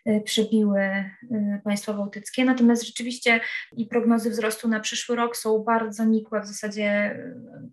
[0.05, 0.79] e, przebiły
[1.63, 2.45] państwa bałtyckie.
[2.45, 3.39] Natomiast rzeczywiście
[3.77, 6.41] i prognozy wzrostu na przyszły rok są bardzo nikłe.
[6.41, 7.17] W zasadzie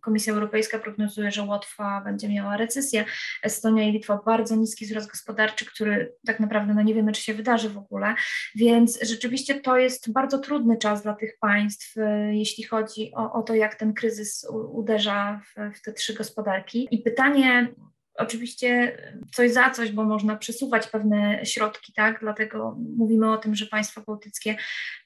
[0.01, 3.05] Komisja Europejska prognozuje, że Łotwa będzie miała recesję,
[3.43, 7.35] Estonia i Litwa bardzo niski wzrost gospodarczy, który tak naprawdę no nie wiemy, czy się
[7.35, 8.15] wydarzy w ogóle.
[8.55, 12.01] Więc rzeczywiście to jest bardzo trudny czas dla tych państw, y,
[12.35, 16.89] jeśli chodzi o, o to, jak ten kryzys uderza w, w te trzy gospodarki.
[16.91, 17.75] I pytanie,
[18.19, 18.99] Oczywiście
[19.33, 22.21] coś za coś, bo można przesuwać pewne środki, tak?
[22.21, 24.57] Dlatego mówimy o tym, że państwa bałtyckie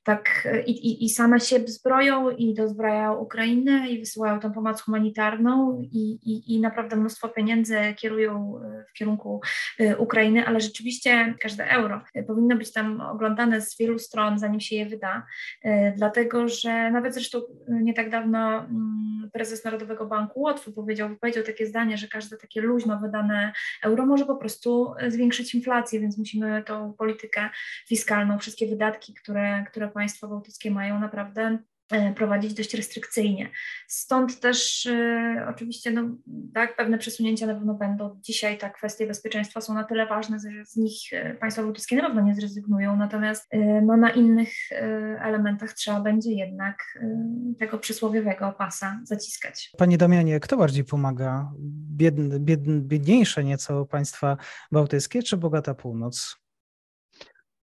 [0.03, 5.81] tak i, i, i same się zbroją i dozbrajają Ukrainę i wysyłają tam pomoc humanitarną
[5.83, 9.41] i, i, i naprawdę mnóstwo pieniędzy kierują e, w kierunku
[9.79, 14.77] e, Ukrainy, ale rzeczywiście każde euro powinno być tam oglądane z wielu stron, zanim się
[14.77, 15.27] je wyda,
[15.63, 21.45] e, dlatego że nawet zresztą nie tak dawno mm, prezes Narodowego Banku Łotwy powiedział, powiedział
[21.45, 26.63] takie zdanie, że każde takie luźno wydane euro może po prostu zwiększyć inflację, więc musimy
[26.67, 27.51] tą politykę
[27.89, 31.59] fiskalną, wszystkie wydatki, które, które państwa bałtyckie mają naprawdę
[32.17, 33.51] prowadzić dość restrykcyjnie.
[33.89, 36.03] Stąd też y, oczywiście no,
[36.55, 38.21] tak, pewne przesunięcia na pewno będą.
[38.23, 41.01] Dzisiaj ta kwestie bezpieczeństwa są na tyle ważne, że z nich
[41.41, 44.77] państwa bałtyckie na pewno nie zrezygnują, natomiast y, no, na innych y,
[45.21, 46.99] elementach trzeba będzie jednak
[47.59, 49.71] tego przysłowiowego pasa zaciskać.
[49.79, 51.53] Panie Damianie, kto bardziej pomaga?
[51.97, 54.37] Biedn, biedn, biedniejsze nieco państwa
[54.73, 56.40] bałtyckie czy bogata północ?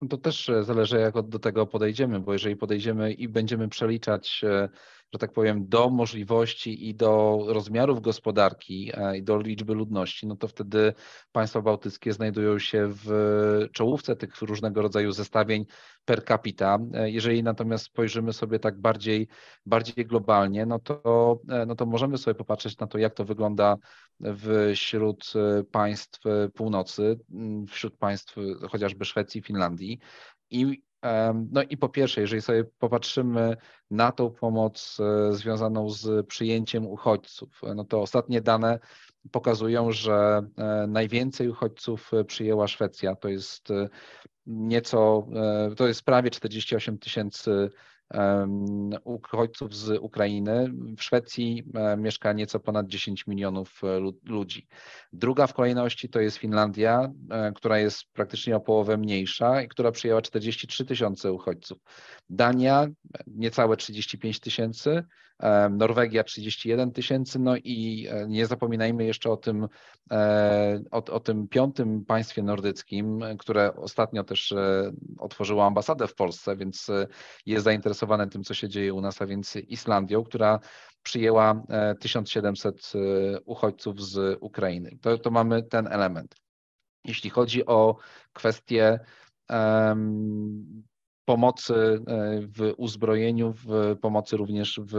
[0.10, 4.70] To też e, zależy, jak do tego podejdziemy, bo jeżeli podejdziemy i będziemy przeliczać, e,
[5.14, 10.36] że tak powiem, do możliwości i do rozmiarów gospodarki e, i do liczby ludności, no
[10.36, 10.94] to wtedy
[11.32, 13.10] państwa bałtyckie znajdują się w
[13.72, 15.66] czołówce tych różnego rodzaju zestawień
[16.06, 16.78] per capita.
[17.06, 19.28] Jeżeli natomiast spojrzymy sobie tak bardziej,
[19.66, 23.76] bardziej globalnie, no to, no to możemy sobie popatrzeć na to, jak to wygląda
[24.76, 25.34] wśród
[25.72, 26.20] państw
[26.54, 27.20] północy,
[27.70, 28.36] wśród państw
[28.72, 30.00] chociażby Szwecji, Finlandii.
[30.50, 30.82] I,
[31.52, 33.58] no i po pierwsze, jeżeli sobie popatrzymy
[33.92, 38.80] na tą pomoc e, związaną z przyjęciem uchodźców, no to ostatnie dane
[39.32, 43.16] pokazują, że e, najwięcej uchodźców przyjęła Szwecja.
[43.16, 43.90] To jest e,
[44.46, 45.28] nieco,
[45.78, 47.70] to jest prawie 48 tysięcy
[49.04, 50.74] uchodźców z Ukrainy.
[50.98, 51.64] W Szwecji
[51.98, 53.82] mieszka nieco ponad 10 milionów
[54.24, 54.68] ludzi.
[55.14, 57.12] Druga w kolejności to jest Finlandia,
[57.56, 61.78] która jest praktycznie o połowę mniejsza i która przyjęła 43 tysiące uchodźców.
[62.30, 62.88] Dania
[63.28, 65.04] niecałe 35 tysięcy,
[65.70, 69.68] Norwegia 31 tysięcy, no i e, nie zapominajmy jeszcze o tym,
[70.12, 76.56] e, o, o, tym piątym państwie nordyckim, które ostatnio też e, otworzyło ambasadę w Polsce,
[76.56, 76.88] więc
[77.46, 77.97] jest zainteresowane
[78.32, 80.60] tym, co się dzieje u nas, a więc Islandią, która
[81.04, 81.64] przyjęła
[82.00, 82.94] 1700
[83.46, 84.98] uchodźców z Ukrainy.
[85.02, 86.36] To, to mamy ten element.
[87.06, 87.98] Jeśli chodzi o
[88.34, 89.00] kwestie
[89.50, 90.84] um,
[91.26, 94.94] pomocy e, w uzbrojeniu, w pomocy również w,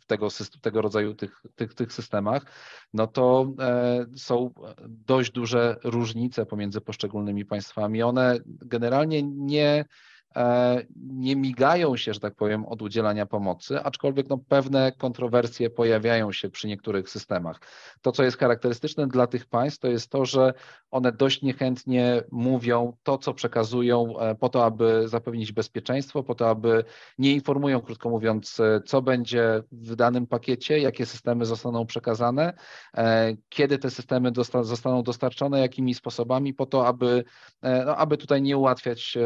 [0.00, 0.28] w tego,
[0.60, 2.42] tego rodzaju tych, tych, tych systemach,
[2.94, 4.50] no to e, są
[4.88, 8.02] dość duże różnice pomiędzy poszczególnymi państwami.
[8.02, 9.84] One generalnie nie E,
[10.96, 16.50] nie migają się, że tak powiem, od udzielania pomocy, aczkolwiek no, pewne kontrowersje pojawiają się
[16.50, 17.60] przy niektórych systemach.
[18.02, 20.54] To, co jest charakterystyczne dla tych państw, to jest to, że
[20.90, 26.48] one dość niechętnie mówią to, co przekazują, e, po to, aby zapewnić bezpieczeństwo, po to,
[26.48, 26.84] aby
[27.18, 32.52] nie informują, krótko mówiąc, e, co będzie w danym pakiecie, jakie systemy zostaną przekazane,
[33.48, 37.24] kiedy te systemy dosta zostaną dostarczone, jakimi sposobami, po to, aby,
[37.62, 39.18] no, aby tutaj nie ułatwiać,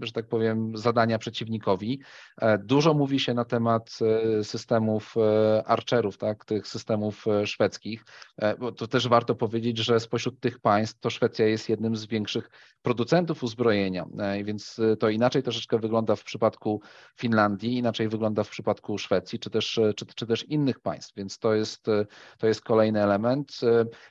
[0.00, 2.00] że tak tak powiem, zadania przeciwnikowi.
[2.40, 8.04] E, dużo mówi się na temat e, systemów e, archerów, tak, tych systemów szwedzkich.
[8.76, 12.50] To też warto powiedzieć, że spośród tych państw to Szwecja jest jednym z większych
[12.82, 14.06] producentów uzbrojenia,
[14.44, 16.80] więc to inaczej troszeczkę wygląda w przypadku
[17.16, 21.54] Finlandii, inaczej wygląda w przypadku Szwecji, czy też, czy, czy też innych państw, więc to
[21.54, 21.86] jest,
[22.38, 23.60] to jest kolejny element.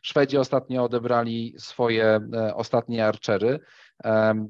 [0.02, 2.20] Szwedzi ostatnio odebrali swoje
[2.56, 3.60] ostatnie archery.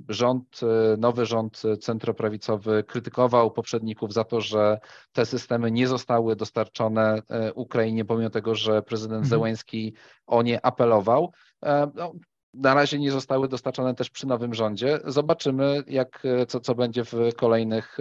[0.09, 4.79] Rząd, e, nowy rząd centroprawicowy krytykował poprzedników za to, że
[5.11, 9.29] te systemy nie zostały dostarczone e, Ukrainie, pomimo tego, że prezydent mhm.
[9.29, 9.93] Zełenski
[10.27, 11.31] o nie apelował.
[11.65, 12.13] E, no,
[12.53, 14.99] na razie nie zostały dostarczone też przy nowym rządzie.
[15.05, 17.97] Zobaczymy, jak, co, co będzie w kolejnych,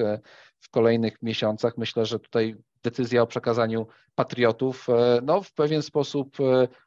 [0.60, 1.78] w kolejnych miesiącach.
[1.78, 4.86] Myślę, że tutaj decyzja o przekazaniu patriotów
[5.22, 6.36] no, w pewien sposób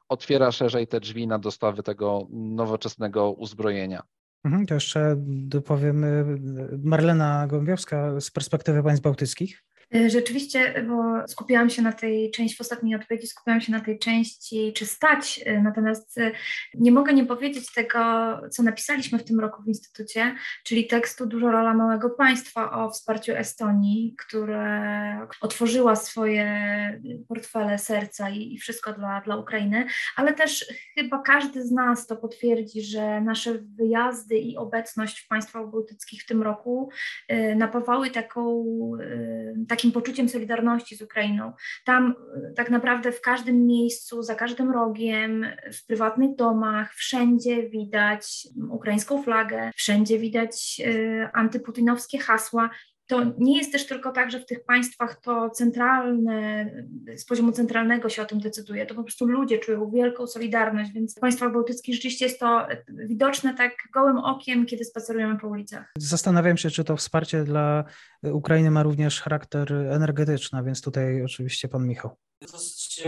[0.10, 4.04] otwiera szerzej te drzwi na dostawy tego nowoczesnego uzbrojenia.
[4.46, 6.06] Mhm, to jeszcze dopowiem
[6.84, 9.65] Marlena Gołębiowska z perspektywy państw bałtyckich.
[9.96, 14.00] Y, rzeczywiście, bo skupiałam się na tej części, w ostatniej odpowiedzi skupiałam się na tej
[14.00, 16.32] części, czy stać, y, natomiast y,
[16.74, 18.00] nie mogę nie powiedzieć tego,
[18.52, 23.32] co napisaliśmy w tym roku w Instytucie, czyli tekstu Dużo rola małego państwa o wsparciu
[23.36, 26.46] Estonii, która otworzyła swoje
[27.28, 30.66] portfele serca i, i wszystko dla, dla Ukrainy, ale też
[30.98, 36.26] chyba każdy z nas to potwierdzi, że nasze wyjazdy i obecność w państwach bałtyckich w
[36.26, 36.90] tym roku
[37.56, 38.66] napawały taką,
[39.68, 41.54] takim takim poczuciem solidarności z Ukrainą.
[41.86, 42.16] Tam
[42.50, 49.24] e, tak naprawdę w każdym miejscu, za każdym rogiem, w prywatnych domach, wszędzie widać ukraińską
[49.24, 52.70] flagę, wszędzie widać e, antyputinowskie hasła
[53.08, 56.72] to nie jest też tylko tak, że w tych państwach to centralne,
[57.16, 61.16] z poziomu centralnego się o tym decyduje, to po prostu ludzie czują wielką solidarność, więc
[61.16, 65.92] w państwach bałtyckich rzeczywiście jest to widoczne tak gołym okiem, kiedy spacerujemy po ulicach.
[65.98, 67.84] Zastanawiam się, czy to wsparcie dla
[68.24, 73.04] Ukrainy ma również charakter energetyczny, więc tutaj oczywiście pan Michał dosyć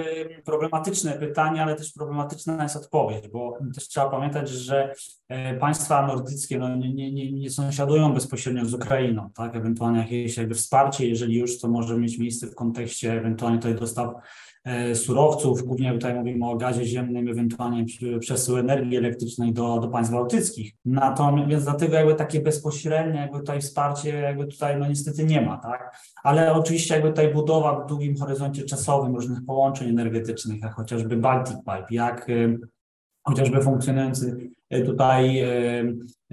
[0.45, 4.93] problematyczne pytanie, ale też problematyczna jest odpowiedź, bo też trzeba pamiętać, że
[5.27, 9.55] e, państwa nordyckie no, nie, nie, nie sąsiadują bezpośrednio z Ukrainą, tak?
[9.55, 14.13] Ewentualnie jakieś jakby wsparcie, jeżeli już, to może mieć miejsce w kontekście ewentualnie tutaj dostaw
[14.93, 17.85] surowców, głównie tutaj mówimy o gazie ziemnym, ewentualnie
[18.19, 20.73] przesył energii elektrycznej do, do państw bałtyckich.
[20.85, 25.57] Natomiast więc dlatego jakby takie bezpośrednie jakby tutaj wsparcie jakby tutaj no niestety nie ma,
[25.57, 25.97] tak?
[26.23, 31.57] Ale oczywiście jakby tutaj budowa w długim horyzoncie czasowym różnych połączeń energetycznych, jak chociażby Baltic
[31.57, 32.59] Pipe, jak y,
[33.23, 34.49] chociażby funkcjonujący
[34.85, 35.43] tutaj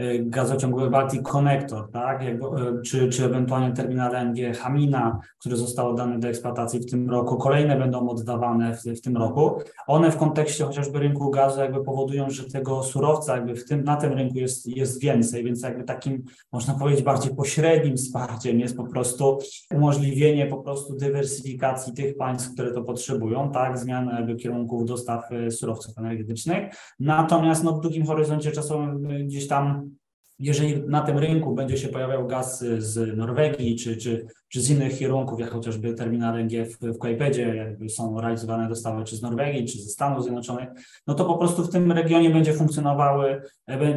[0.00, 2.38] y, gazociągowy Baltic Connector, tak, e,
[2.84, 7.76] czy, czy ewentualnie terminal LNG Hamina, które zostało oddane do eksploatacji w tym roku, kolejne
[7.76, 9.60] będą oddawane w, w tym roku.
[9.86, 13.96] One w kontekście chociażby rynku gazu jakby powodują, że tego surowca jakby w tym, na
[13.96, 18.84] tym rynku jest, jest więcej, więc jakby takim, można powiedzieć, bardziej pośrednim wsparciem jest po
[18.84, 19.38] prostu
[19.74, 25.50] umożliwienie po prostu dywersyfikacji tych państw, które to potrzebują, tak, zmiany jakby kierunków dostaw e,
[25.50, 26.74] surowców energetycznych.
[27.00, 29.90] Natomiast no, w długim horyzoncie czasowym gdzieś tam
[30.38, 34.98] jeżeli na tym rynku będzie się pojawiał gaz z Norwegii czy, czy, czy z innych
[34.98, 39.66] kierunków, jak chociażby terminal LNG w, w Klejpedzie, jakby są realizowane dostawy czy z Norwegii,
[39.66, 40.68] czy ze Stanów Zjednoczonych,
[41.06, 43.42] no to po prostu w tym regionie będzie funkcjonowały,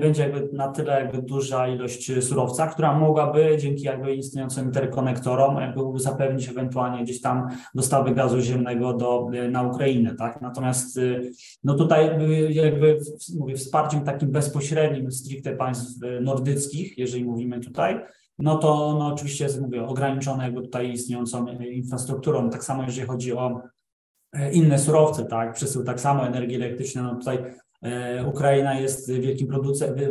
[0.02, 6.00] będzie jakby na tyle jakby duża ilość surowca, która mogłaby dzięki jakby istniejącym interkonektorom jakby
[6.00, 10.41] zapewnić ewentualnie gdzieś tam dostawy gazu ziemnego do, na Ukrainę, tak?
[10.41, 11.00] Natomiast
[11.63, 12.10] no tutaj
[12.50, 13.00] jakby
[13.39, 18.00] mówię, wsparciem takim bezpośrednim stricte państw nordyckich, jeżeli mówimy tutaj,
[18.39, 22.50] no to no oczywiście jest, mówię, ograniczone jakby tutaj istniejącą infrastrukturą.
[22.50, 23.62] Tak samo jeżeli chodzi o
[24.34, 27.38] e, inne surowce, tak, przesył tak samo energii elektrycznej, no tutaj
[27.82, 29.47] e, Ukraina jest wielkim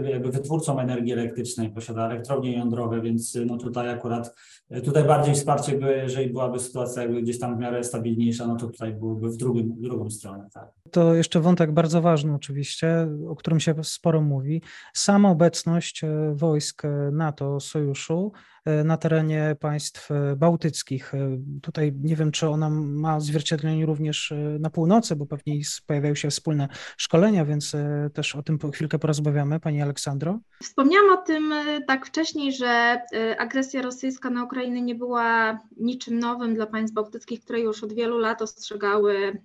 [0.05, 4.35] jakby wytwórcą energii elektrycznej, posiada elektrownie jądrowe, więc no tutaj akurat,
[4.71, 8.57] e, tutaj bardziej wsparcie by, jeżeli byłaby sytuacja jakby gdzieś tam w miarę stabilniejsza, no
[8.57, 10.49] to tutaj byłoby w, drugim, w drugą stronę.
[10.53, 10.69] Tak.
[10.91, 14.63] To jeszcze wątek bardzo ważny oczywiście, o którym się sporo mówi.
[14.95, 16.03] Sama obecność
[16.35, 18.33] wojsk NATO, sojuszu
[18.67, 21.15] E, na terenie państw e, bałtyckich.
[21.15, 26.31] E, tutaj nie wiem, czy ona ma zwierciedlenie również na północy, bo pewnie pojawiają się
[26.31, 27.77] wspólne szkolenia, więc
[28.15, 29.61] też o tym chwilkę porozmawiamy.
[29.61, 30.39] Pani Aleksandro?
[30.63, 31.55] Wspomniałam o tym
[31.87, 33.01] tak wcześniej, że
[33.39, 38.19] agresja rosyjska na Ukrainę nie była niczym nowym dla państw bałtyckich, które już od wielu
[38.19, 39.43] lat ostrzegały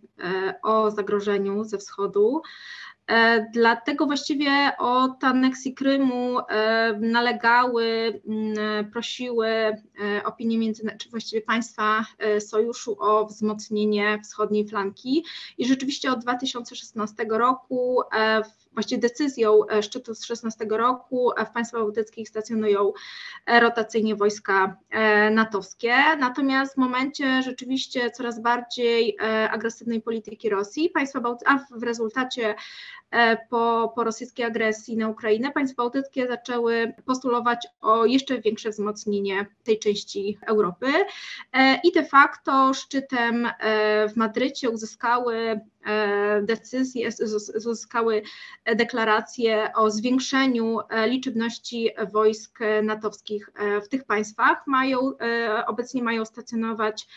[0.64, 1.31] o zagrożeniu
[1.64, 2.42] ze wschodu.
[3.08, 8.22] E, dlatego właściwie od aneksji Krymu e, nalegały,
[8.94, 9.78] prosiły e,
[10.26, 12.06] opinie międzynarodowe, czy właściwie państwa
[12.40, 15.26] sojuszu o wzmocnienie wschodniej flanki
[15.58, 18.02] i rzeczywiście od 2016 roku
[18.74, 22.94] właściwie decyzją szczytu z 16 roku w państwach bałtyckich stacjonują
[23.48, 24.78] rotacyjnie wojska
[25.32, 25.96] natowskie.
[26.20, 29.18] Natomiast w momencie rzeczywiście coraz bardziej
[29.50, 32.56] agresywnej polityki Rosji, państwa bałtyckie, a w rezultacie E,
[33.50, 39.80] po, po rosyjskiej agresji na Ukrainę, państwa bałtyckie zaczęły postulować o jeszcze większe wzmocnienie tej
[39.80, 40.88] części Europy
[41.54, 45.60] e, i de facto szczytem e, w Madrycie uzyskały
[46.42, 47.10] decyzje,
[47.56, 48.22] uzyskały
[48.76, 53.50] deklaracje o zwiększeniu liczebności wojsk natowskich
[53.84, 54.68] w tych państwach.
[54.68, 55.12] Mają,
[55.68, 57.08] obecnie mają stacjonować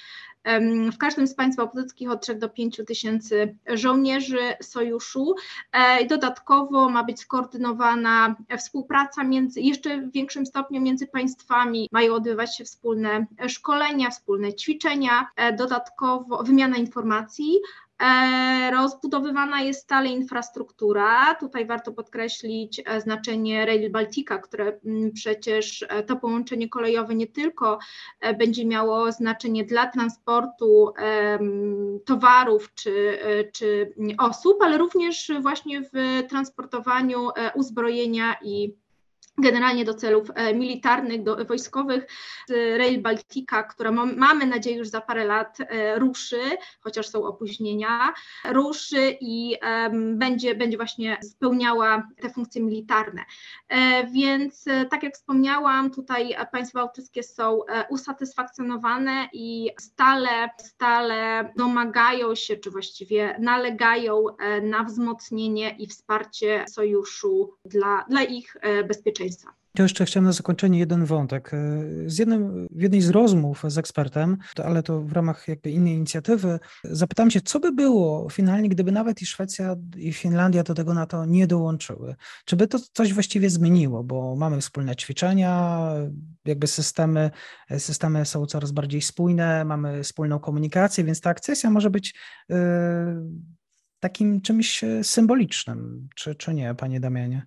[0.93, 5.35] w każdym z państw bałtyckich od 3 do 5 tysięcy żołnierzy sojuszu.
[5.73, 12.57] E, dodatkowo ma być skoordynowana współpraca między, jeszcze w większym stopniu między państwami, mają odbywać
[12.57, 17.59] się wspólne szkolenia, wspólne ćwiczenia, e, dodatkowo wymiana informacji,
[18.73, 21.35] rozbudowywana jest stale infrastruktura.
[21.35, 27.27] Tutaj warto podkreślić e, znaczenie Rail Baltica, które mm, przecież e, to połączenie kolejowe nie
[27.27, 27.79] tylko
[28.39, 30.93] będzie miało znaczenie dla transportu
[32.05, 33.19] towarów czy,
[33.53, 38.77] czy osób, ale również właśnie w transportowaniu uzbrojenia i
[39.38, 42.07] generalnie do celów e, militarnych, do, wojskowych.
[42.77, 46.40] Rail Baltica, która mamy nadzieję już za parę lat e, ruszy,
[46.81, 49.57] chociaż są opóźnienia, ruszy i
[49.92, 53.25] będzie, będzie właśnie spełniała te funkcje militarne.
[53.68, 62.57] E, więc tak jak wspomniałam, tutaj państwa bałtyckie są usatysfakcjonowane i stale, stale domagają się,
[62.57, 64.25] czy właściwie nalegają
[64.62, 68.57] na wzmocnienie i wsparcie sojuszu dla, dla ich
[68.88, 69.65] bezpieczeństwa bezpieczeństwa.
[69.79, 71.51] Ja jeszcze chciałem na zakończenie jeden wątek.
[72.07, 76.59] Z jednym, w jednej z rozmów z ekspertem, ale to w ramach jakby innej inicjatywy,
[76.85, 81.27] zapytałem się, co by było finalnie, gdyby nawet i Szwecja i Finlandia do tego NATO
[81.27, 82.15] nie dołączyły.
[82.45, 85.81] Czy by to coś właściwie zmieniło, bo mamy wspólne ćwiczenia,
[86.45, 87.31] jakby systemy,
[87.79, 92.15] systemy są coraz bardziej spójne, mamy wspólną komunikację, więc ta akcesja może być
[92.49, 92.57] yy,
[94.01, 97.47] takim czymś symbolicznym, czy, czy nie, panie Damianie?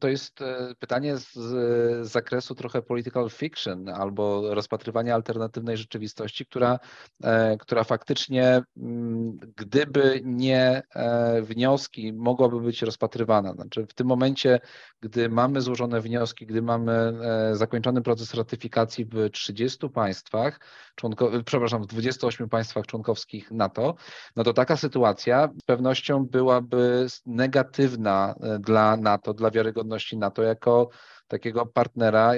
[0.00, 6.78] To jest e, pytanie z zakresu trochę political fiction albo rozpatrywania alternatywnej rzeczywistości, która,
[7.22, 13.52] e, która faktycznie, mm, gdyby nie e, wnioski, mogłaby być rozpatrywana.
[13.52, 14.60] Znaczy w tym momencie,
[15.00, 17.12] gdy mamy złożone wnioski, gdy mamy
[17.52, 20.60] zakończony proces ratyfikacji w 30 państwach,
[20.94, 23.94] członko, przepraszam, w 28 państwach członkowskich NATO,
[24.36, 30.88] no to taka sytuacja z pewnością byłaby negatywna dla NATO, dla wiarygodności wiarygodności NATO jako
[31.28, 32.32] takiego partnera,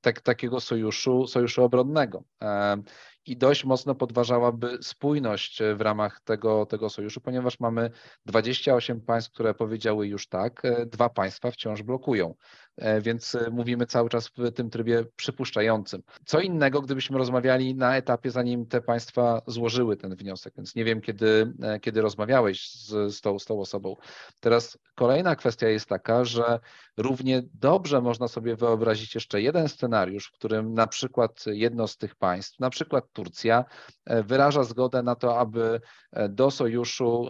[0.00, 2.24] tak, takiego sojuszu, sojuszu obronnego.
[3.26, 7.90] i dość mocno podważałaby spójność w ramach tego, tego sojuszu, ponieważ mamy
[8.26, 12.34] 28 państw, które powiedziały już tak, dwa państwa wciąż blokują.
[12.76, 16.02] E, więc e, mówimy cały czas w tym trybie przypuszczającym.
[16.26, 21.00] Co innego, gdybyśmy rozmawiali na etapie, zanim te państwa złożyły ten wniosek, więc nie wiem,
[21.00, 23.96] kiedy, e, kiedy rozmawiałeś z, z, tą, z tą osobą.
[24.40, 26.60] Teraz kolejna kwestia jest taka, że
[26.96, 32.14] równie dobrze można sobie wyobrazić jeszcze jeden scenariusz, w którym na przykład jedno z tych
[32.14, 33.64] państw, na przykład Turcja,
[34.06, 35.80] wyraża zgodę na to, aby
[36.28, 37.28] do sojuszu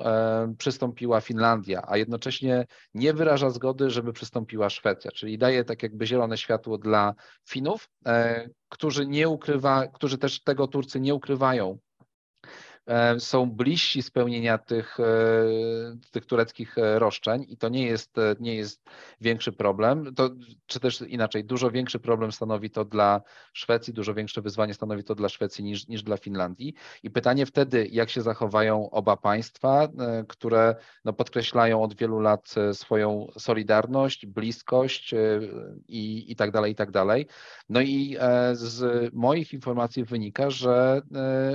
[0.59, 6.07] przystąpiła Finlandia, a jednocześnie nie wyraża zgody, żeby przystąpiła Szwecja, czyli i daje tak jakby
[6.07, 7.15] zielone światło dla
[7.49, 11.79] Finów, e, którzy nie ukrywa, którzy też tego Turcy nie ukrywają
[13.19, 15.05] są bliżsi spełnienia tych, e,
[16.11, 18.83] tych tureckich e, roszczeń i to nie jest, nie jest
[19.21, 20.31] większy problem, to,
[20.67, 25.15] czy też inaczej, dużo większy problem stanowi to dla Szwecji, dużo większe wyzwanie stanowi to
[25.15, 26.75] dla Szwecji niż, niż dla Finlandii.
[27.03, 29.89] I pytanie wtedy, jak się zachowają oba państwa,
[30.29, 35.15] które no, podkreślają od wielu lat swoją solidarność, bliskość
[35.89, 37.27] i, i tak dalej, i tak dalej.
[37.69, 38.17] No i
[38.53, 41.03] z moich informacji wynika, że,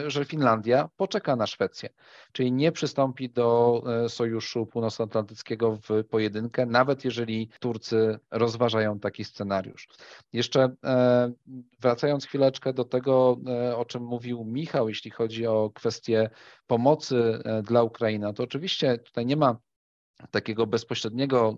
[0.08, 1.90] że Finlandia poczeka na Szwecję,
[2.32, 9.88] czyli nie przystąpi do e, Sojuszu Północnoatlantyckiego w pojedynkę, nawet jeżeli Turcy rozważają taki scenariusz.
[10.34, 11.32] Jeszcze e,
[11.80, 16.30] wracając chwileczkę do tego, e, o czym mówił Michał, jeśli chodzi o kwestię
[16.68, 19.58] pomocy dla Ukrainy, to oczywiście tutaj nie ma
[20.32, 21.58] takiego bezpośredniego,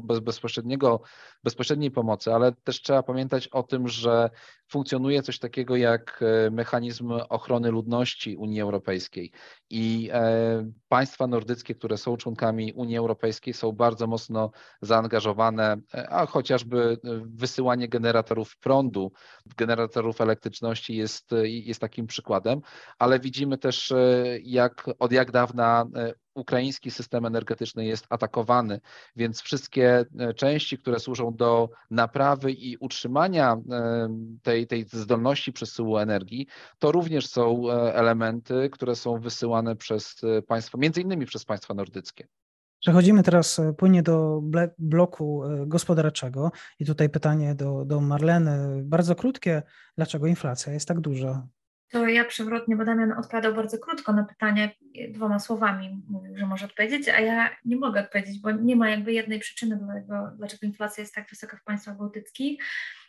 [0.00, 1.00] bez, bezpośredniego,
[1.44, 4.30] bezpośredniej pomocy, ale też trzeba pamiętać o tym, że
[4.68, 9.32] funkcjonuje coś takiego jak e, mechanizm ochrony ludności Unii Europejskiej.
[9.70, 14.50] I e, państwa nordyckie, które są członkami Unii Europejskiej są bardzo mocno
[14.82, 19.12] zaangażowane, e, a chociażby wysyłanie generatorów prądu,
[19.56, 22.60] generatorów elektryczności jest, jest takim przykładem,
[22.98, 23.92] ale widzimy też
[24.42, 25.86] jak od jak dawna
[26.38, 28.80] ukraiński system energetyczny jest atakowany,
[29.16, 30.04] więc wszystkie
[30.36, 33.56] części, które służą do naprawy i utrzymania
[34.42, 36.46] tej tej, tej zdolności przesyłu energii,
[36.78, 41.74] to również są e, elementy, które są wysyłane przez e, państwa, między innymi przez państwa
[41.74, 42.26] nordyckie.
[42.80, 44.42] Przechodzimy teraz e, płynnie do
[44.78, 49.62] bloku gospodarczego i tutaj pytanie do, do Marleny, bardzo krótkie,
[49.96, 51.46] dlaczego inflacja jest tak duża?
[51.90, 54.70] To ja przewrotnie, bo Damian odpowiadał bardzo krótko na pytanie,
[55.08, 59.12] dwoma słowami mówił, że może odpowiedzieć, a ja nie mogę odpowiedzieć, bo nie ma jakby
[59.12, 62.62] jednej przyczyny, dlaczego, dlaczego inflacja jest tak wysoka w państwach bałtyckich.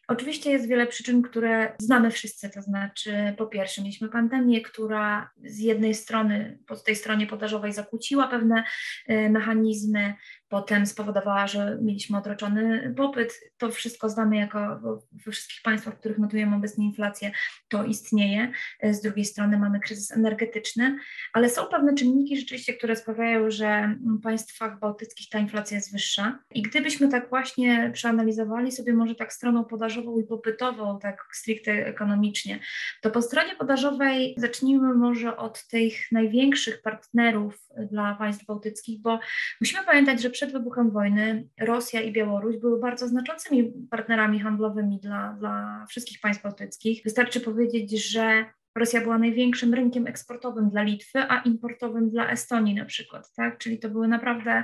[0.10, 5.60] Oczywiście jest wiele przyczyn, które znamy wszyscy, to znaczy po pierwsze mieliśmy pandemię, która z
[5.60, 8.64] jednej strony, po tej stronie podażowej zakłóciła pewne
[9.10, 10.14] y, mechanizmy,
[10.50, 13.40] potem spowodowała, że mieliśmy odroczony popyt.
[13.58, 14.80] To wszystko znamy jako
[15.26, 17.32] we wszystkich państwach, w których notujemy obecnie inflację,
[17.68, 18.52] to istnieje.
[18.84, 20.98] Z drugiej strony mamy kryzys energetyczny,
[21.34, 26.40] ale są pewne czynniki rzeczywiście, które sprawiają, że w państwach bałtyckich ta inflacja jest wyższa.
[26.52, 32.60] I gdybyśmy tak właśnie przeanalizowali sobie może tak stroną podażową i popytową, tak stricte ekonomicznie,
[33.02, 39.20] to po stronie podażowej zacznijmy może od tych największych partnerów dla państw bałtyckich, bo
[39.62, 45.34] musimy pamiętać, że przed wybuchem wojny Rosja i Białoruś były bardzo znaczącymi partnerami handlowymi dla,
[45.40, 47.04] dla wszystkich państw bałtyckich.
[47.04, 48.46] Wystarczy powiedzieć, że
[48.80, 53.58] Rosja była największym rynkiem eksportowym dla Litwy, a importowym dla Estonii na przykład, tak?
[53.58, 54.64] Czyli to były naprawdę,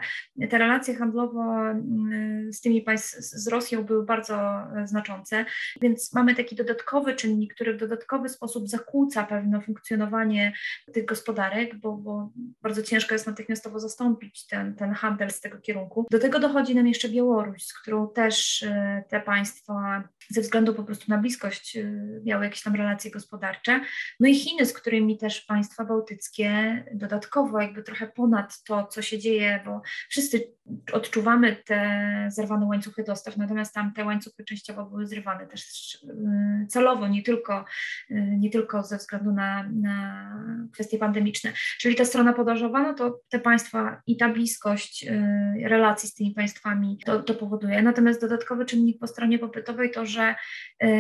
[0.49, 5.45] te relacje handlowe mm, z tymi państw, z Rosją były bardzo e, znaczące,
[5.82, 10.53] więc mamy taki dodatkowy czynnik, który w dodatkowy sposób zakłóca pewne funkcjonowanie
[10.93, 16.07] tych gospodarek, bo, bo bardzo ciężko jest natychmiastowo zastąpić ten, ten handel z tego kierunku.
[16.11, 20.84] Do tego dochodzi nam jeszcze Białoruś, z którą też e, te państwa ze względu po
[20.84, 21.91] prostu na bliskość e,
[22.26, 23.82] miały jakieś tam relacje gospodarcze.
[24.19, 29.19] No i Chiny, z którymi też państwa bałtyckie dodatkowo jakby trochę ponad to, co się
[29.19, 30.55] dzieje, bo wszyscy
[30.93, 37.07] odczuwamy te zerwane łańcuchy dostaw, natomiast tam te łańcuchy częściowo były zrywane też y, celowo,
[37.07, 37.65] nie tylko,
[38.11, 40.29] y, nie tylko ze względu na, na
[40.73, 41.53] kwestie pandemiczne.
[41.79, 46.31] Czyli ta strona podażowa, no to te państwa i ta bliskość y, relacji z tymi
[46.31, 47.81] państwami to, to powoduje.
[47.81, 50.35] Natomiast dodatkowy czynnik po stronie popytowej to, że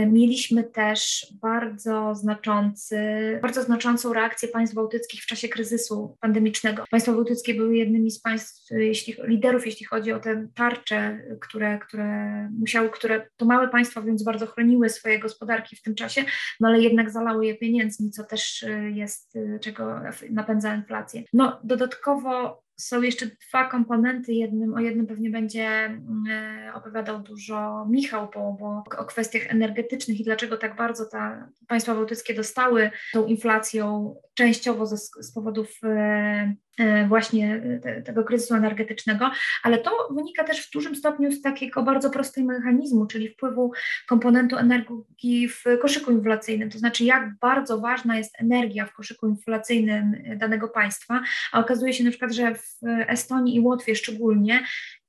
[0.07, 2.84] mieliśmy też bardzo znaczący,
[3.41, 6.83] bardzo znaczącą reakcję państw bałtyckich w czasie kryzysu pandemicznego.
[6.91, 12.49] Państwa bałtyckie były jednymi z państw, jeśli liderów jeśli chodzi o te tarcze, które, które
[12.59, 16.25] musiały, które to małe państwa, więc bardzo chroniły swoje gospodarki w tym czasie,
[16.59, 21.23] no ale jednak zalały je pieniędzmi, co też y, jest, y, czego napędza inflację.
[21.33, 24.33] No dodatkowo są jeszcze dwa komponenty.
[24.33, 30.19] Jednym, o jednym pewnie będzie mm, e, opowiadał dużo Michał, bo, bo o kwestiach energetycznych
[30.19, 36.55] i dlaczego tak bardzo ta, państwa bałtyckie dostały tą inflacją częściowo z, z powodów e,
[36.79, 39.31] e, właśnie te, tego kryzysu energetycznego,
[39.63, 43.71] ale to wynika też w dużym stopniu z takiego bardzo prostego mechanizmu, czyli wpływu
[44.07, 50.15] komponentu energii w koszyku inflacyjnym, to znaczy jak bardzo ważna jest energia w koszyku inflacyjnym
[50.37, 51.21] danego państwa,
[51.51, 54.63] a okazuje się na przykład, że w Estonii i Łotwie szczególnie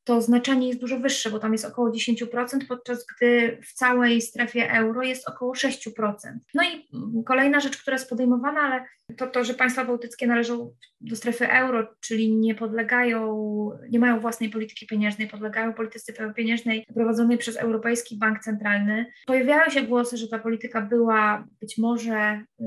[0.07, 2.27] to znaczenie jest dużo wyższe, bo tam jest około 10%,
[2.69, 6.13] podczas gdy w całej strefie euro jest około 6%.
[6.55, 6.89] No i
[7.25, 8.85] kolejna rzecz, która jest podejmowana, ale
[9.17, 14.51] to to, że państwa bałtyckie należą do strefy euro, czyli nie podlegają, nie mają własnej
[14.51, 19.07] polityki pieniężnej, podlegają polityce pieniężnej prowadzonej przez Europejski Bank Centralny.
[19.27, 22.65] Pojawiają się głosy, że ta polityka była być może, y,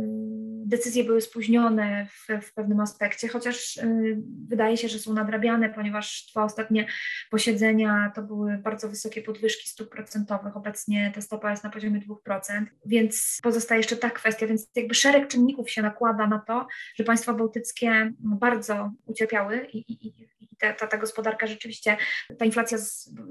[0.66, 4.18] decyzje były spóźnione w, w pewnym aspekcie, chociaż y,
[4.48, 6.88] wydaje się, że są nadrabiane, ponieważ dwa ostatnie
[7.30, 10.58] posiedzenia to były bardzo wysokie podwyżki stóp procentowych.
[10.58, 15.28] Obecnie ta stopa jest na poziomie 2%, więc pozostaje jeszcze ta kwestia, więc jakby szereg
[15.28, 20.88] czynników się nakłada na to, że państwa bałtyckie bardzo ucierpiały i, i, i ta, ta,
[20.88, 21.98] ta, gospodarka rzeczywiście,
[22.40, 22.78] ta inflacja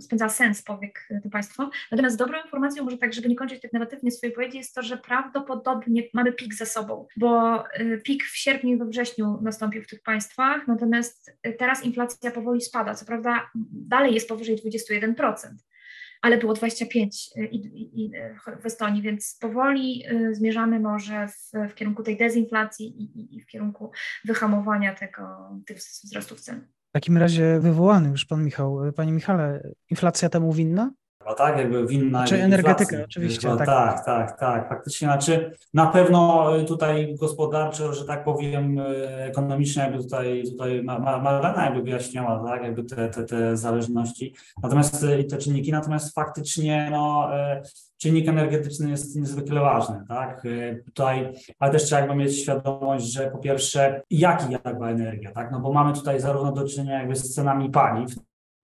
[0.01, 1.70] spędza sens powiek tym państwom.
[1.91, 4.97] Natomiast dobrą informacją, może tak, żeby nie kończyć tak negatywnie swojej wypowiedzi, jest to, że
[4.97, 9.87] prawdopodobnie mamy pik za sobą, bo y, pik w sierpniu i we wrześniu nastąpił w
[9.87, 12.95] tych państwach, natomiast y, teraz inflacja powoli spada.
[12.95, 15.35] Co prawda dalej jest powyżej 21%
[16.22, 18.12] ale było 25 y, i, i, i
[18.61, 23.91] w Estonii, więc powoli zmierzamy może w, w kierunku tej dezynflacji i, i, w kierunku
[24.24, 25.22] wyhamowania tego,
[25.66, 26.68] tych wzrostów cen.
[26.99, 28.78] W takim razie wywołany już Pan Michał.
[28.96, 30.92] Panie Michale, inflacja temu winna?
[31.19, 32.25] Chyba tak, jakby winna.
[32.25, 33.49] Czy energetyka, oczywiście.
[33.49, 33.66] tak.
[33.66, 35.09] tak, tak, tak, faktycznie.
[35.09, 38.81] Znaczy, na pewno tutaj gospodarczo, że tak powiem,
[39.19, 44.35] ekonomicznie, jakby tutaj, tutaj Marlena jakby wyjaśniała, tak, jakby te, te, te zależności.
[44.62, 47.31] Natomiast i te czynniki, natomiast faktycznie, no,
[47.99, 50.43] czynnik energetyczny jest niezwykle ważny, tak?
[50.87, 55.53] Tutaj, ale też trzeba jakby mieć świadomość, że po pierwsze, jaki jakby energia, tak?
[55.53, 58.14] No bo mamy tutaj zarówno do czynienia jakby z cenami paliw,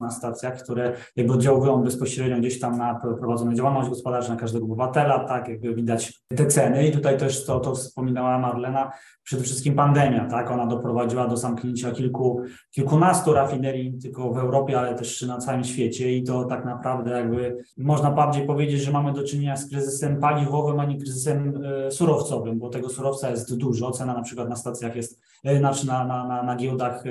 [0.00, 5.48] na stacjach, które jakby oddziałują bezpośrednio gdzieś tam na prowadzoną działalność gospodarczą każdego obywatela, tak,
[5.48, 6.86] jakby widać te ceny.
[6.86, 8.92] I tutaj też to, to wspominała Marlena,
[9.22, 14.94] przede wszystkim pandemia, tak, ona doprowadziła do zamknięcia kilku, kilkunastu rafinerii tylko w Europie, ale
[14.94, 16.12] też na całym świecie.
[16.12, 20.80] I to tak naprawdę jakby można bardziej powiedzieć, że mamy do czynienia z kryzysem paliwowym,
[20.80, 24.96] a nie kryzysem e, surowcowym, bo tego surowca jest dużo, cena na przykład na stacjach
[24.96, 27.04] jest, znaczy na, na, na, na giełdach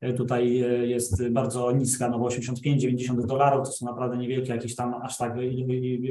[0.00, 0.54] e, tutaj
[0.88, 5.38] jest bardzo niska, no bo 85-90 dolarów to są naprawdę niewielkie jakieś tam aż tak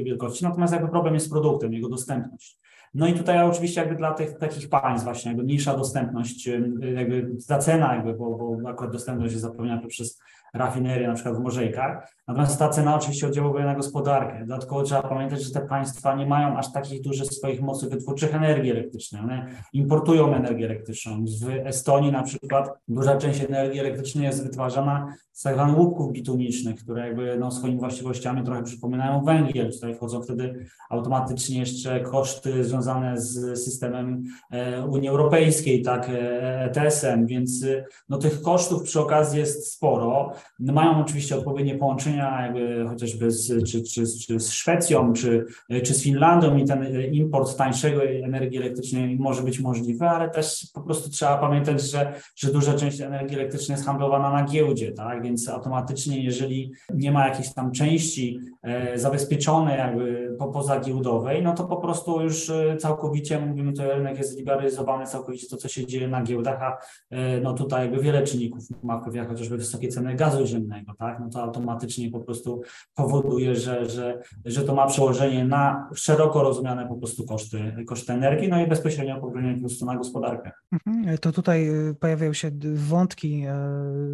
[0.04, 2.58] wielkości, natomiast jakby problem jest z produktem, jego dostępność.
[2.94, 6.46] No i tutaj oczywiście jakby dla tych takich państw właśnie jakby mniejsza dostępność,
[6.94, 10.20] jakby ta cena jakby, bo, bo akurat dostępność jest zapewniona przez
[10.54, 12.14] rafinerie na przykład w Morzejkach.
[12.28, 14.40] Natomiast ta cena oczywiście oddziałuje na gospodarkę.
[14.40, 18.70] Dodatkowo trzeba pamiętać, że te państwa nie mają aż takich dużych swoich mocy wytwórczych energii
[18.70, 19.22] elektrycznej.
[19.22, 21.24] One importują energię elektryczną.
[21.24, 26.76] W Estonii na przykład duża część energii elektrycznej jest wytwarzana z tak zwanych łupków bitumicznych,
[26.76, 29.72] które jakby no, swoimi właściwościami trochę przypominają węgiel.
[29.72, 37.26] Tutaj wchodzą wtedy automatycznie jeszcze koszty związane z systemem e, Unii Europejskiej, tak, ETS-em, e
[37.26, 37.66] więc
[38.08, 40.32] no, tych kosztów przy okazji jest sporo.
[40.58, 45.44] No, mają oczywiście odpowiednie połączenia jakby chociażby z, czy, czy, czy z Szwecją, czy,
[45.84, 50.80] czy z Finlandią i ten import tańszego energii elektrycznej może być możliwy, ale też po
[50.80, 55.22] prostu trzeba pamiętać, że, że duża część energii elektrycznej jest handlowana na giełdzie, tak?
[55.22, 61.64] Więc automatycznie, jeżeli nie ma jakiejś tam części e, zabezpieczonej jakby po, pozagiełdowej, no to
[61.64, 66.08] po prostu już e, całkowicie mówimy, że rynek jest liberalizowany całkowicie to, co się dzieje
[66.08, 66.78] na giełdach, a
[67.10, 71.20] e, no tutaj jakby wiele czynników ma wpływ, jak chociażby wysokie ceny gazu ziemnego, tak,
[71.20, 72.62] no to automatycznie po prostu
[72.94, 78.48] powoduje, że, że, że to ma przełożenie na szeroko rozumiane po prostu koszty, koszty energii,
[78.48, 80.50] no i bezpośrednio po prostu na gospodarkę.
[80.72, 81.18] Mhm.
[81.18, 83.46] To tutaj y, pojawiają się wątki,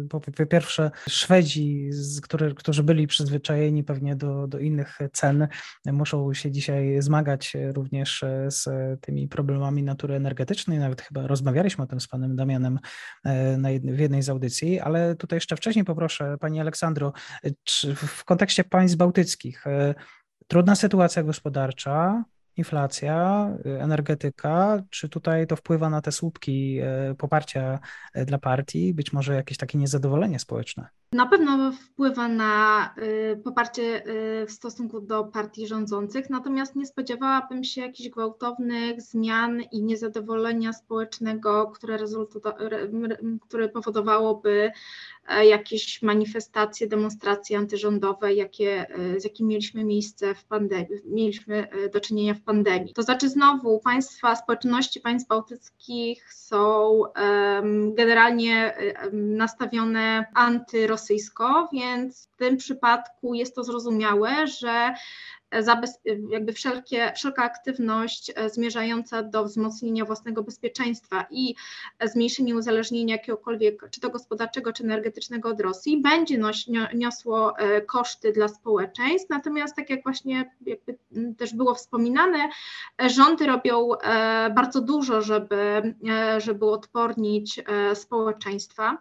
[0.03, 1.89] y, po pierwsze Szwedzi,
[2.21, 5.47] który, którzy byli przyzwyczajeni pewnie do, do innych cen,
[5.85, 8.69] muszą się dzisiaj zmagać również z
[9.01, 12.79] tymi problemami natury energetycznej, nawet chyba rozmawialiśmy o tym z panem Damianem
[13.25, 17.13] y, na jednej, w jednej z audycji, ale tutaj jeszcze wcześniej poproszę Pani Aleksandro,
[17.63, 19.95] czy w kontekście państw bałtyckich, e,
[20.47, 22.23] trudna sytuacja gospodarcza,
[22.57, 23.47] inflacja,
[23.79, 26.79] energetyka, czy tutaj to wpływa na te słupki
[27.17, 27.79] poparcia
[28.25, 31.00] dla partii, być może jakieś takie niezadowolenie społeczne?
[31.13, 32.85] Na pewno wpływa na
[33.33, 34.07] y, poparcie
[34.41, 40.73] y, w stosunku do partii rządzących, natomiast nie spodziewałabym się jakichś gwałtownych zmian i niezadowolenia
[40.73, 41.97] społecznego, które,
[43.41, 44.71] które powodowałoby
[45.27, 51.89] e, jakieś manifestacje, demonstracje antyrządowe, jakie, e, z jakimi mieliśmy miejsce w pandemii, mieliśmy e,
[51.89, 52.93] do czynienia w pandemii.
[52.93, 57.01] To znaczy znowu państwa, społeczności państw bałtyckich są
[57.95, 58.73] generalnie
[59.13, 64.93] nastawione antyrosyjskie, rosyjsko, więc w tym przypadku jest to zrozumiałe, że
[66.29, 71.55] jakby wszelkie, wszelka aktywność e, zmierzająca do wzmocnienia własnego bezpieczeństwa i
[72.03, 76.39] zmniejszenia uzależnienia jakiegokolwiek, czy to gospodarczego, czy energetycznego od Rosji, będzie
[76.93, 79.29] niosło e, koszty dla społeczeństw.
[79.29, 80.51] Natomiast, tak jak właśnie
[81.37, 82.49] też było wspominane,
[83.01, 83.89] e, rządy robią
[84.55, 85.95] bardzo dużo, żeby,
[86.37, 87.59] żeby odpornić
[87.93, 88.97] społeczeństwa.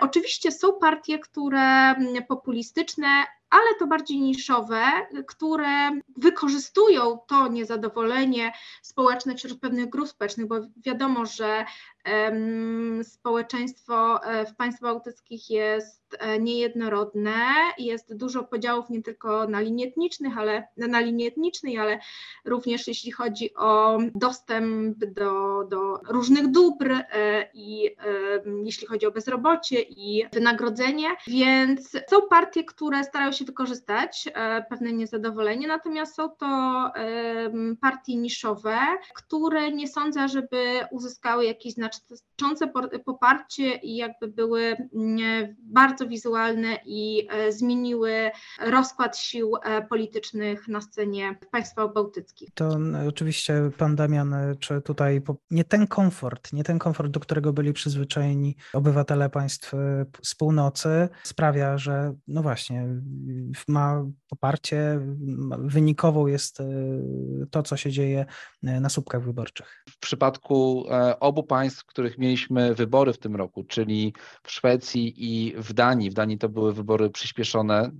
[0.00, 1.94] Oczywiście są partie, które
[2.28, 3.06] populistyczne,
[3.50, 4.82] ale to bardziej niszowe,
[5.26, 11.64] które wykorzystują to niezadowolenie społeczne wśród pewnych grup społecznych, bo wiadomo, że
[13.02, 17.34] społeczeństwo e, w państwach bałtyckich jest e, niejednorodne,
[17.78, 21.98] jest dużo podziałów nie tylko na linii etnicznych, ale na linii etnicznej, ale
[22.44, 27.96] również jeśli chodzi o dostęp do, do różnych dóbr e, i
[28.64, 34.28] jeśli chodzi o bezrobocie i wynagrodzenie, więc są partie, które starają się wykorzystać
[34.70, 36.46] pewne niezadowolenie, natomiast są to
[37.80, 38.78] partie niszowe,
[39.14, 41.95] które nie sądzę, żeby uzyskały jakiś znaczny
[42.36, 42.68] znaczące
[43.04, 48.30] poparcie i jakby były mm, bardzo wizualne i e, zmieniły
[48.60, 52.48] rozkład sił e, politycznych na scenie w państwach bałtyckich.
[52.54, 52.78] To
[53.08, 57.72] oczywiście pan Damian, e, czy tutaj nie ten komfort, nie ten komfort, do którego byli
[57.72, 59.72] przyzwyczajeni obywatele państw
[60.22, 62.88] z północy, sprawia, że no właśnie,
[63.68, 65.00] ma poparcie,
[65.58, 66.58] wynikową jest
[67.50, 68.26] to, co się dzieje
[68.62, 69.84] na słupkach wyborczych.
[69.90, 70.84] W przypadku
[71.20, 76.10] obu państw których mieliśmy wybory w tym roku, czyli w Szwecji i w Danii.
[76.10, 77.90] W Danii to były wybory przyspieszone,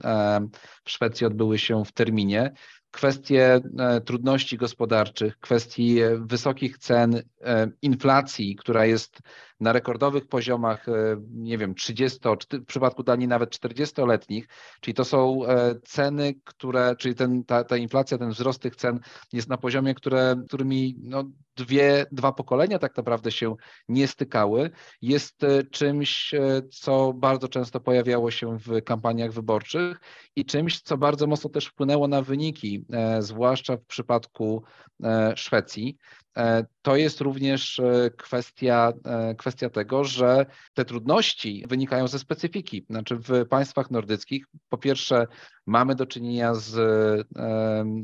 [0.85, 2.53] w Szwecji odbyły się w terminie
[2.97, 9.19] kwestie e, trudności gospodarczych, kwestii wysokich cen, e, inflacji, która jest
[9.61, 10.93] na rekordowych poziomach, e,
[11.31, 12.19] nie wiem, 30,
[12.53, 14.49] w przypadku Danii nawet 40-letnich,
[14.81, 15.41] czyli to są
[15.85, 19.01] ceny, które, czyli ten, ta, ta inflacja, ten wzrost tych cen
[19.33, 21.25] jest na poziomie, które, którymi no,
[21.57, 23.55] dwie, dwa pokolenia tak naprawdę się
[23.89, 24.71] nie stykały,
[25.03, 25.41] jest
[25.71, 26.35] czymś,
[26.71, 30.01] co bardzo często pojawiało się w kampaniach wyborczych
[30.37, 34.63] i czymś, co bardzo mocno też wpłynęło na wyniki E, zwłaszcza w przypadku
[35.03, 35.97] e, Szwecji.
[36.37, 37.81] E, to jest również
[38.17, 38.93] kwestia,
[39.39, 42.87] kwestia tego, że te trudności wynikają ze specyfiki.
[42.91, 45.27] Znaczy w państwach nordyckich po pierwsze
[45.67, 46.71] mamy do czynienia z,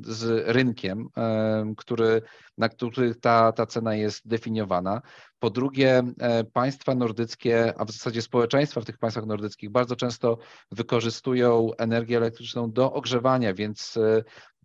[0.03, 1.09] z rynkiem,
[1.76, 2.22] który,
[2.59, 5.03] na który ta, ta cena jest definiowana.
[5.39, 6.03] Po drugie,
[6.53, 10.39] państwa nordyckie, a w zasadzie społeczeństwa w tych państwach nordyckich bardzo często
[10.70, 13.99] wykorzystują energię elektryczną do ogrzewania, więc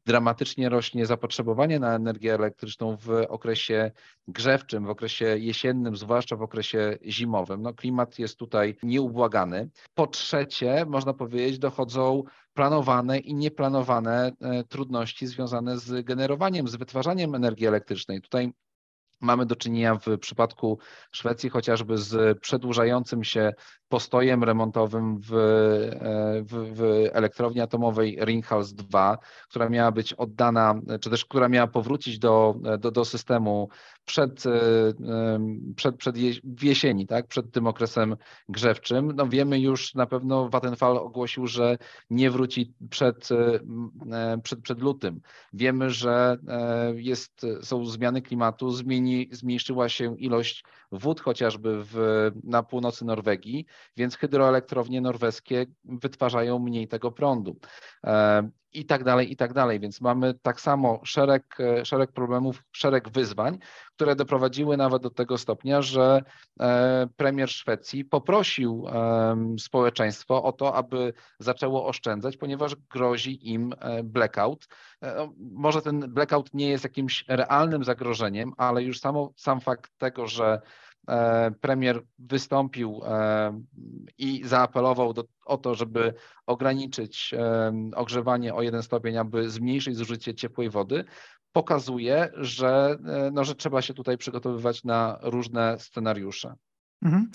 [0.08, 3.91] dramatycznie rośnie zapotrzebowanie na energię elektryczną w okresie
[4.28, 7.62] grzewczym, w okresie jesiennym, zwłaszcza w okresie zimowym.
[7.62, 9.70] No, klimat jest tutaj nieubłagany.
[9.95, 17.36] Po trzecie, można powiedzieć, dochodzą planowane i nieplanowane e, trudności związane z generowaniem, z wytwarzaniem
[17.36, 18.22] energii elektrycznej.
[18.22, 18.51] Tutaj
[19.22, 20.80] Mamy do czynienia w przypadku
[21.12, 23.53] Szwecji chociażby z przedłużającym się
[23.89, 29.17] postojem remontowym w, e, w, w, elektrowni atomowej Ringhals 2,
[29.49, 33.69] która miała być oddana, czy też która miała powrócić do, do, do systemu
[34.05, 34.51] przed, e,
[35.75, 36.15] przed, przed
[36.61, 37.27] jesieni, tak?
[37.27, 38.15] przed tym okresem
[38.49, 39.11] grzewczym.
[39.15, 41.77] No wiemy już na pewno Vattenfall ogłosił, że
[42.09, 43.29] nie wróci przed,
[44.11, 45.21] e, przed, przed lutym.
[45.53, 46.38] Wiemy, że
[46.95, 53.65] jest, są zmiany klimatu, zmieni, zmniejszyła się ilość wód chociażby w, na północy Norwegii,
[53.97, 57.59] więc hydroelektrownie norweskie wytwarzają mniej tego prądu
[58.03, 59.80] e, i tak dalej, i tak dalej.
[59.80, 63.59] Więc mamy tak samo szereg, e, szereg problemów, szereg wyzwań,
[63.95, 66.21] które doprowadziły nawet do tego stopnia, że
[66.59, 68.86] e, premier Szwecji poprosił
[69.59, 73.73] społeczeństwo o to, aby zaczęło oszczędzać, ponieważ grozi im
[74.03, 74.67] blackout.
[75.38, 80.61] Może ten blackout nie jest jakimś realnym zagrożeniem, ale już samo, sam fakt tego, że
[81.62, 83.01] premier wystąpił
[84.18, 86.14] i zaapelował do, o to, żeby
[86.45, 87.36] ograniczyć
[87.95, 91.05] ogrzewanie o jeden stopień, aby zmniejszyć zużycie ciepłej wody,
[91.51, 92.97] pokazuje, że,
[93.32, 96.55] no, że trzeba się tutaj przygotowywać na różne scenariusze.
[97.01, 97.30] Mhm.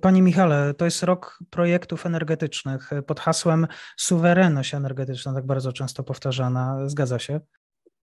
[0.00, 3.66] Panie Michale, to jest rok projektów energetycznych pod hasłem
[3.96, 6.88] suwerenność energetyczna, tak bardzo często powtarzana.
[6.88, 7.40] Zgadza się?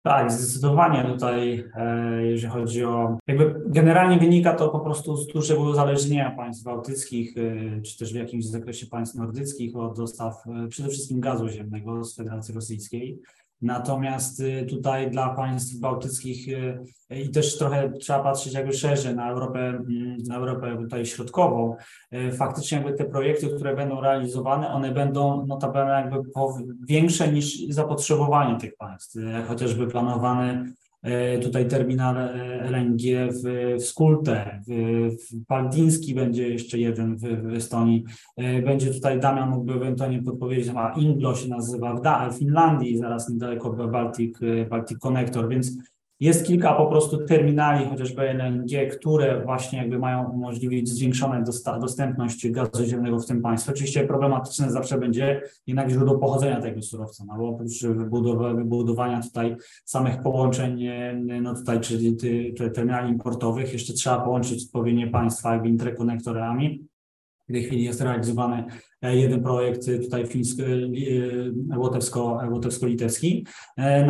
[0.03, 3.18] Tak, zdecydowanie tutaj, e, jeżeli chodzi o.
[3.26, 8.16] Jakby generalnie wynika to po prostu z dużego uzależnienia państw bałtyckich, e, czy też w
[8.16, 13.20] jakimś zakresie państw nordyckich od dostaw e, przede wszystkim gazu ziemnego z Federacji Rosyjskiej.
[13.63, 19.31] Natomiast y, tutaj dla państw bałtyckich y, i też trochę trzeba patrzeć jakby szerzej na
[19.31, 21.77] Europę, mm, na Europę tutaj środkową.
[22.13, 26.31] Y, faktycznie jakby te projekty, które będą realizowane, one będą notabene jakby
[26.89, 29.17] większe niż zapotrzebowanie tych państw,
[29.49, 30.82] chociażby planowane E,
[31.38, 32.30] tutaj terminal e,
[32.70, 34.72] LNG w, w Skulte, w,
[35.30, 38.05] w Paldiński będzie jeszcze jeden w, w Estonii.
[38.36, 43.70] E, będzie tutaj Damian mógłby ewentualnie podpowiedzieć, a Inglo się nazywa w, Finlandii, zaraz niedaleko
[43.88, 44.38] Baltic,
[44.70, 45.78] Baltic Connector, więc
[46.23, 51.45] jest kilka po prostu terminali, chociażby LNG, które właśnie jakby mają umożliwić zwiększoną
[51.81, 53.73] dostępność gazu ziemnego w tym państwie.
[53.73, 57.83] Oczywiście problematyczne zawsze będzie jednak źródło pochodzenia tego surowca, no bo oprócz
[58.55, 60.85] wybudowania tutaj samych połączeń,
[61.43, 62.16] no tutaj, czyli
[62.75, 66.85] terminali importowych, jeszcze trzeba połączyć odpowiednie państwa jakby interkonektorami.
[67.49, 70.62] W tej chwili jest realizowany E, jeden projekt tutaj fiński,
[71.72, 73.46] e, łotewsko, łotewsko-litewski.
[73.76, 74.07] E,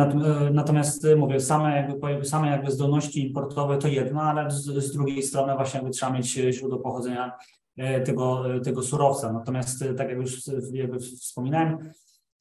[0.53, 5.53] natomiast mówię, same jakby, same jakby zdolności importowe to jedno, ale z, z drugiej strony
[5.55, 7.31] właśnie jakby trzeba mieć źródło pochodzenia
[8.05, 9.33] tego, tego surowca.
[9.33, 10.41] Natomiast tak jak już
[10.71, 11.77] jakby wspominałem,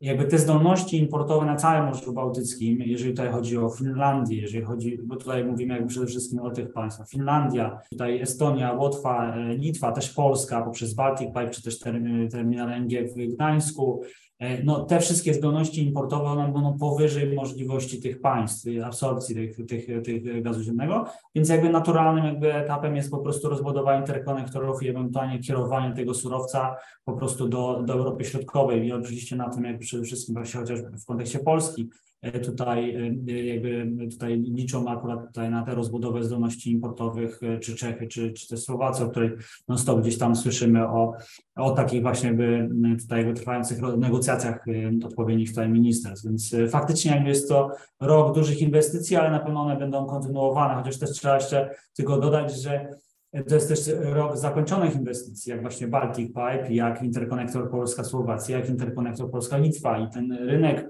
[0.02, 4.98] jakby te zdolności importowe na całym Morzu Bałtyckim, jeżeli tutaj chodzi o Finlandię, jeżeli chodzi,
[5.04, 10.10] bo tutaj mówimy jakby przede wszystkim o tych państwach, Finlandia, tutaj Estonia, Łotwa, Litwa, też
[10.10, 11.78] Polska poprzez Baltic Pipe, czy też
[12.30, 14.21] terminal LNG w Gdańsku, E,
[14.64, 20.42] no, te wszystkie zdolności importowe one będą powyżej możliwości tych państw, absorpcji tych, tych, tych
[20.42, 25.94] gazu ziemnego, więc jakby naturalnym jakby etapem jest po prostu rozbudowa interkonektorów i ewentualnie kierowanie
[25.94, 28.86] tego surowca po prostu do, do Europy Środkowej.
[28.86, 31.82] I oczywiście na tym jakby przede wszystkim właśnie chociażby w kontekście Polski.
[31.82, 32.96] E, tutaj
[33.28, 38.32] e, jakby tutaj liczą akurat tutaj na tę rozbudowę zdolności importowych, e, czy Czechy, czy,
[38.32, 39.30] czy też Słowacja, o której
[39.68, 41.12] non stop gdzieś tam słyszymy o,
[41.56, 42.68] o takich właśnie jakby
[43.00, 44.64] tutaj trwających negocjacjach
[45.04, 46.26] odpowiednich tutaj ministerstw.
[46.26, 47.70] Więc faktycznie jakby jest to
[48.00, 52.62] rok dużych inwestycji, ale na pewno one będą kontynuowane, chociaż też trzeba jeszcze tylko dodać,
[52.62, 52.88] że
[53.48, 59.30] to jest też rok zakończonych inwestycji, jak właśnie Baltic Pipe, jak interkonektor Polska-Słowacja, jak interkonektor
[59.30, 60.88] Polska-Litwa i ten rynek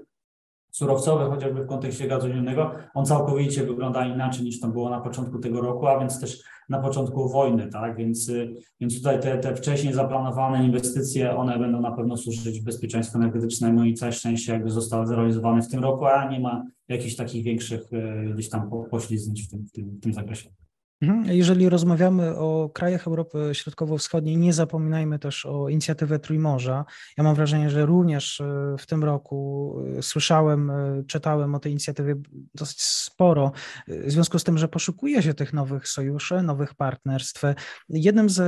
[0.73, 5.39] surowcowy, chociażby w kontekście gazu ziemnego, on całkowicie wygląda inaczej niż to było na początku
[5.39, 7.97] tego roku, a więc też na początku wojny, tak?
[7.97, 8.31] Więc,
[8.79, 13.93] więc tutaj te, te wcześniej zaplanowane inwestycje, one będą na pewno służyć bezpieczeństwu energetycznemu i
[13.93, 18.25] całe szczęście jakby zostały zrealizowane w tym roku, a nie ma jakichś takich większych e,
[18.33, 20.62] gdzieś tam poślizgnięć w tym, w tym, w tym zakresie.
[21.03, 21.35] Mhm.
[21.35, 26.85] Jeżeli rozmawiamy o krajach Europy Środkowo-Wschodniej, nie zapominajmy też o inicjatywę Trójmorza.
[27.17, 31.71] Ja mam wrażenie, że również e, w tym roku e, słyszałem, e, czytałem o tej
[31.71, 32.15] inicjatywie
[32.55, 33.51] dosyć sporo,
[33.87, 37.43] w związku z tym, że poszukuje się tych nowych sojuszy, nowych partnerstw.
[37.89, 38.41] Jednym z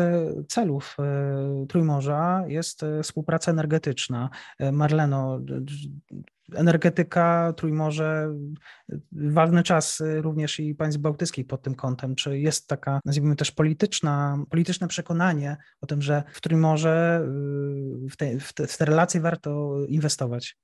[0.47, 0.97] celów
[1.69, 4.29] Trójmorza jest współpraca energetyczna.
[4.71, 5.39] Marleno,
[6.53, 8.35] energetyka, Trójmorze,
[9.11, 12.15] ważny czas również i państw bałtyckich pod tym kątem.
[12.15, 17.21] Czy jest taka, nazwijmy też polityczna, polityczne przekonanie o tym, że w Trójmorze,
[18.11, 20.57] w te, w te, w te relacje warto inwestować?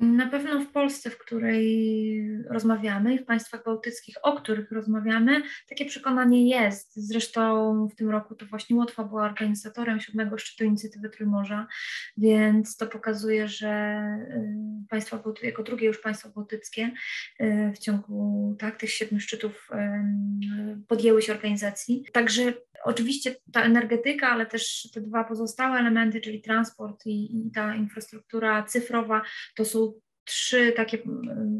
[0.00, 5.84] Na pewno w Polsce, w której rozmawiamy, i w państwach bałtyckich, o których rozmawiamy, takie
[5.84, 6.92] przekonanie jest.
[6.96, 11.66] Zresztą w tym roku to właśnie Łotwa była organizatorem siódmego szczytu inicjatywy Trójmorza,
[12.16, 16.90] więc to pokazuje, że y, państwa jako drugie już państwo bałtyckie
[17.40, 19.68] y, w ciągu tak, tych siedmiu szczytów
[20.88, 22.04] podjęły się organizacji.
[22.12, 22.52] Także
[22.84, 28.62] oczywiście ta energetyka, ale też te dwa pozostałe elementy, czyli transport i, i ta infrastruktura
[28.62, 29.22] cyfrowa,
[29.56, 29.91] to są
[30.24, 30.98] trzy takie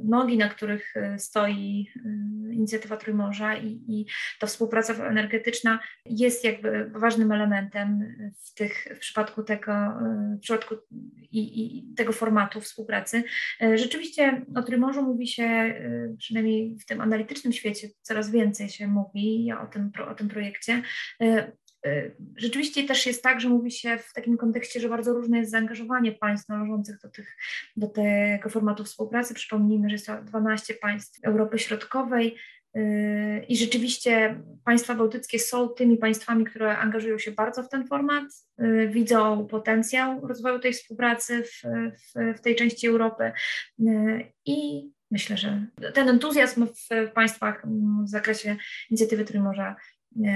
[0.05, 4.07] nogi, na których e, stoi e, inicjatywa Trójmorza i, i
[4.41, 10.75] ta współpraca energetyczna jest jakby ważnym elementem w, tych, w przypadku tego, e, w przypadku
[11.31, 13.25] i, i tego formatu współpracy.
[13.75, 15.75] Rzeczywiście o Trójmorzu mówi się,
[16.19, 20.83] przynajmniej w tym analitycznym świecie coraz więcej się mówi o tym, o tym projekcie.
[21.87, 25.51] Y, rzeczywiście też jest tak, że mówi się w takim kontekście, że bardzo różne jest
[25.51, 27.37] zaangażowanie państw należących do, tych,
[27.77, 29.35] do tego formatu współpracy.
[29.35, 32.37] Przypomnijmy, że jest to 12 państw Europy Środkowej,
[33.49, 38.25] I rzeczywiście państwa bałtyckie są tymi państwami, które angażują się bardzo w ten format,
[38.89, 41.63] widzą potencjał rozwoju tej współpracy w,
[41.97, 43.33] w, w tej części Europy
[44.47, 47.67] i myślę, że ten entuzjazm w państwach
[48.05, 48.57] w zakresie
[48.91, 49.77] inicjatywy Trójmorza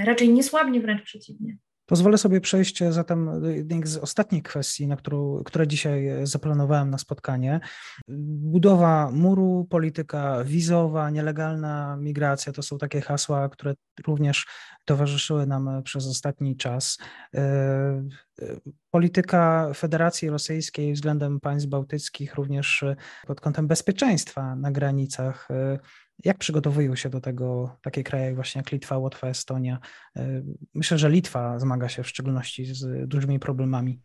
[0.05, 1.57] raczej nie słabnie, wręcz przeciwnie.
[1.87, 6.99] Pozwolę sobie przejść zatem do jednej z ostatnich kwestii, na którą, które dzisiaj zaplanowałem na
[6.99, 7.61] spotkanie.
[8.09, 13.74] Budowa muru, polityka wizowa, nielegalna migracja to są takie hasła, które
[14.07, 14.47] również
[14.87, 16.99] towarzyszyły nam przez ostatni czas.
[17.34, 18.61] E, e,
[18.91, 22.84] polityka Federacji Rosyjskiej względem państw bałtyckich, również
[23.26, 25.78] pod kątem bezpieczeństwa na granicach, e,
[26.24, 29.78] jak przygotowują się do tego takie kraje właśnie jak Litwa, Łotwa, Estonia?
[30.16, 30.43] E,
[30.74, 34.01] myślę, że Litwa zmaga się w szczególności z dużymi problemami.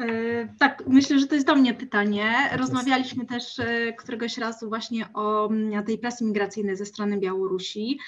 [0.00, 2.32] E, tak, myślę, że to jest do mnie pytanie.
[2.50, 7.98] Tak Rozmawialiśmy też e, któregoś razu właśnie o mm, tej presji migracyjnej ze strony Białorusi.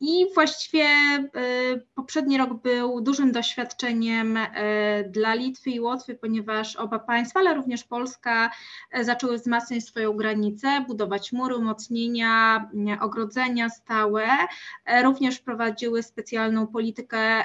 [0.00, 1.28] I właściwie e,
[1.94, 7.84] poprzedni rok był dużym doświadczeniem e, dla Litwy i Łotwy, ponieważ oba państwa, ale również
[7.84, 8.50] Polska
[8.90, 14.26] e, zaczęły wzmacniać swoją granicę, budować mury, umocnienia, ogrodzenia stałe.
[15.02, 17.44] Również prowadziły specjalną politykę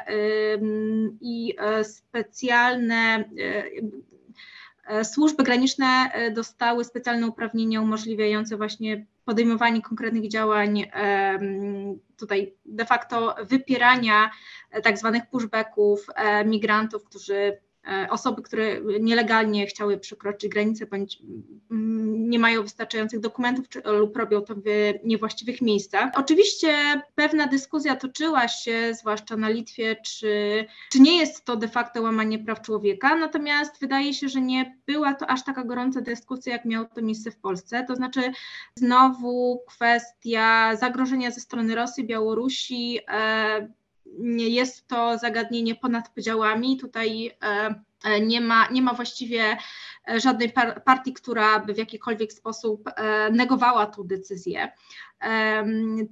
[1.22, 3.24] i specjalne
[5.04, 10.86] Służby graniczne dostały specjalne uprawnienia umożliwiające właśnie podejmowanie konkretnych działań,
[12.18, 14.30] tutaj de facto wypierania
[14.72, 17.67] e, tak zwanych pushbacków e, migrantów, którzy E,
[18.10, 21.20] osoby, które nielegalnie chciały przekroczyć granicę bądź
[21.72, 24.62] mm, nie mają wystarczających dokumentów czy, lub robią to w
[25.04, 26.12] niewłaściwych miejscach.
[26.16, 32.02] Oczywiście pewna dyskusja toczyła się, zwłaszcza na Litwie, czy, czy nie jest to de facto
[32.02, 36.66] łamanie praw człowieka, natomiast wydaje się, że nie była to aż taka gorąca dyskusja, jak
[36.66, 37.86] miało to miejsce w Polsce.
[37.88, 38.32] To znaczy
[38.76, 43.68] znowu kwestia zagrożenia ze strony Rosji, Białorusi, e,
[44.38, 46.78] jest to zagadnienie ponad podziałami.
[46.78, 49.58] Tutaj e, e, nie ma, nie ma właściwie
[50.10, 50.54] e, żadnej
[50.86, 52.90] partii, która by w jakikolwiek sposób
[53.32, 54.72] negowała tę decyzję.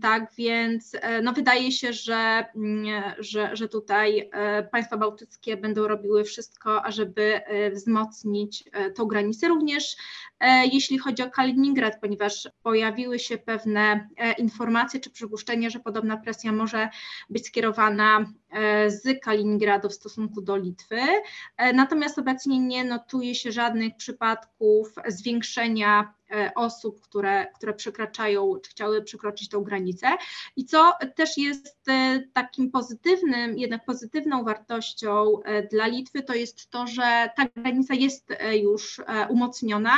[0.01, 0.91] Tak więc
[1.23, 4.29] no wydaje się, że, mm, że, że tutaj
[4.71, 7.41] państwa bałtyckie będą robiły wszystko, ażeby
[7.73, 8.63] wzmocnić
[8.95, 9.47] tą granicę.
[9.47, 9.95] Również
[10.73, 16.89] jeśli chodzi o Kaliningrad, ponieważ pojawiły się pewne informacje czy przypuszczenia, że podobna presja może
[17.29, 18.25] być skierowana
[18.87, 20.99] z Kaliningradu w stosunku do Litwy.
[21.73, 29.01] Natomiast obecnie nie notuje się żadnych przypadków zwiększenia E, osób, które, które przekraczają, czy chciały
[29.03, 30.07] przekroczyć tą granicę.
[30.55, 36.69] I co też jest e, takim pozytywnym, jednak pozytywną wartością e, dla Litwy, to jest
[36.69, 38.29] to, że ta granica jest
[38.61, 39.95] już umocniona.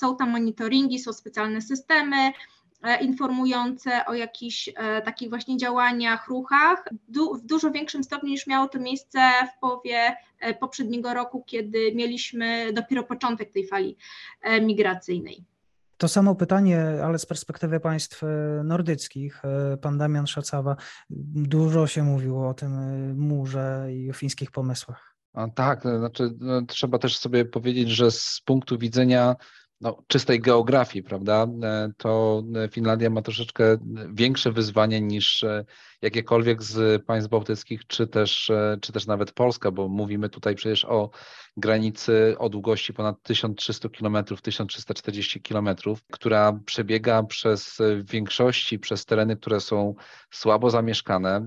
[0.00, 2.32] Są tam monitoringi, są specjalne systemy.
[2.84, 8.46] E, informujące o jakichś e, takich właśnie działaniach, ruchach du w dużo większym stopniu niż
[8.46, 9.18] miało to miejsce
[9.56, 13.96] w połowie e, poprzedniego roku, kiedy mieliśmy dopiero początek tej fali
[14.62, 15.44] migracyjnej.
[15.96, 18.22] To samo pytanie, ale z perspektywy państw
[18.64, 19.42] nordyckich.
[19.80, 20.76] Pan Damian Szacawa,
[21.10, 22.72] dużo się mówiło o tym
[23.18, 25.14] murze i o fińskich pomysłach.
[25.32, 29.36] A tak, znaczy no, trzeba też sobie powiedzieć, że z punktu widzenia
[29.84, 33.76] no, czystej geografii, prawda, e, to e, Finlandia ma troszeczkę
[34.12, 35.64] większe wyzwanie niż e,
[36.04, 38.50] jakiekolwiek z państw bałtyckich, czy też,
[38.80, 41.10] czy też nawet Polska, bo mówimy tutaj przecież o
[41.56, 45.68] granicy o długości ponad 1300 km, 1340 km,
[46.12, 49.94] która przebiega przez w większości przez tereny, które są
[50.30, 51.46] słabo zamieszkane,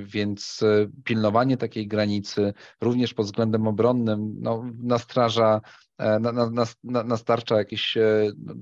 [0.00, 0.64] więc
[1.04, 5.60] pilnowanie takiej granicy również pod względem obronnym no, nastraża
[5.98, 8.54] E, na, na, na, nastarcza jakieś e, no,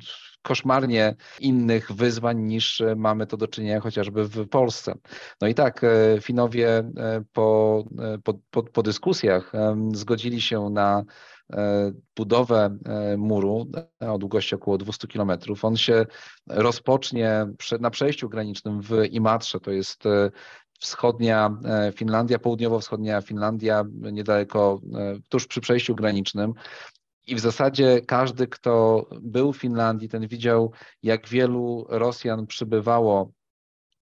[0.43, 4.95] koszmarnie innych wyzwań niż e, mamy to do czynienia chociażby w Polsce.
[5.41, 5.81] No i tak,
[6.20, 6.91] Finowie
[7.33, 7.85] po,
[8.24, 9.53] po, po, po dyskusjach
[9.93, 11.05] zgodzili się na
[12.16, 12.79] budowę
[13.18, 13.66] muru
[14.01, 15.31] o długości około 200 km.
[15.62, 16.07] On się
[16.47, 17.47] rozpocznie
[17.81, 20.05] na przejściu granicznym w Imatrze, to jest
[20.81, 21.57] wschodnia
[21.95, 24.81] Finlandia, południowo-wschodnia Finlandia, niedaleko,
[25.29, 26.53] tuż przy przejściu granicznym.
[27.27, 30.72] I w zasadzie każdy, kto był w Finlandii, ten widział,
[31.03, 33.33] jak wielu Rosjan przybywało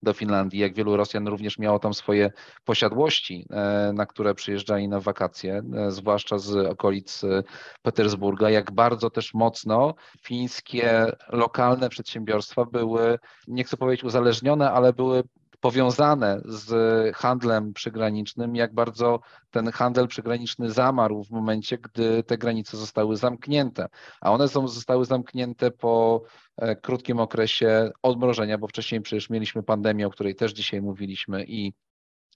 [0.05, 2.30] do Finlandii, jak wielu Rosjan również miało tam swoje
[2.64, 7.42] posiadłości, e, na które przyjeżdżali na wakacje, e, zwłaszcza z okolic e,
[7.82, 15.22] Petersburga, jak bardzo też mocno fińskie lokalne przedsiębiorstwa były, nie chcę powiedzieć uzależnione, ale były
[15.65, 22.77] powiązane z handlem przygranicznym, jak bardzo ten handel przygraniczny zamarł w momencie, gdy te granice
[22.77, 23.87] zostały zamknięte.
[24.21, 26.23] A one są, zostały zamknięte po
[26.57, 31.73] e, krótkim okresie odmrożenia, bo wcześniej przecież mieliśmy pandemię, o której też dzisiaj mówiliśmy i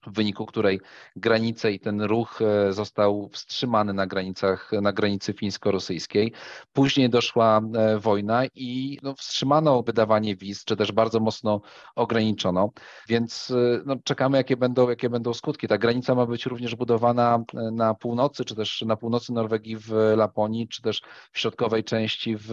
[0.07, 0.81] w wyniku której
[1.17, 6.33] granice i ten ruch e, został wstrzymany na granicach, na granicy fińsko-rosyjskiej.
[6.73, 11.61] Później doszła e, wojna i no, wstrzymano wydawanie wiz, czy też bardzo mocno
[11.95, 12.71] ograniczono,
[13.09, 15.69] więc e, no, czekamy, jakie będą, jakie będą skutki.
[15.69, 20.69] Ta granica ma być również budowana na północy, czy też na północy Norwegii w Laponii,
[20.69, 22.49] czy też w środkowej części w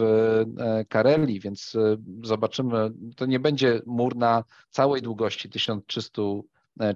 [0.88, 1.76] Karelii, więc
[2.22, 6.22] zobaczymy, to nie będzie mur na całej długości 1300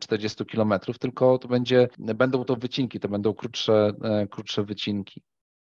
[0.01, 5.23] 40 kilometrów, tylko to będzie, będą to wycinki, to będą krótsze, e, krótsze wycinki.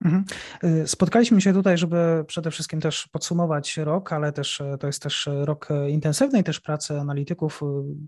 [0.05, 0.25] Mhm.
[0.63, 5.03] Y, spotkaliśmy się tutaj, żeby przede wszystkim też podsumować rok, ale też e, to jest
[5.03, 7.61] też rok intensywnej też pracy analityków.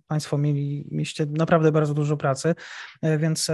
[0.08, 2.56] Państwo mieli, mieliście naprawdę bardzo dużo pracy,
[3.02, 3.52] e, więc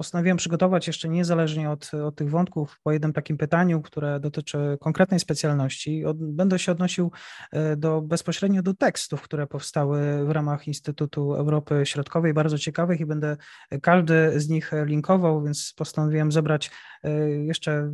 [0.00, 5.20] postanowiłem przygotować jeszcze niezależnie od, od tych wątków po jednym takim pytaniu, które dotyczy konkretnej
[5.20, 6.04] specjalności.
[6.04, 7.10] Od, będę się odnosił
[7.52, 13.06] e, do, bezpośrednio do tekstów, które powstały w ramach Instytutu Europy Środkowej, bardzo ciekawych i
[13.06, 13.36] będę
[13.82, 16.70] każdy z nich linkował, więc postanowiłem zebrać
[17.04, 17.90] e, jeszcze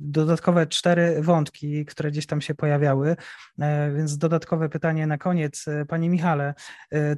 [0.00, 3.16] dodatkowe cztery wątki, które gdzieś tam się pojawiały,
[3.58, 5.64] e, więc dodatkowe pytanie na koniec.
[5.88, 6.54] Panie Michale,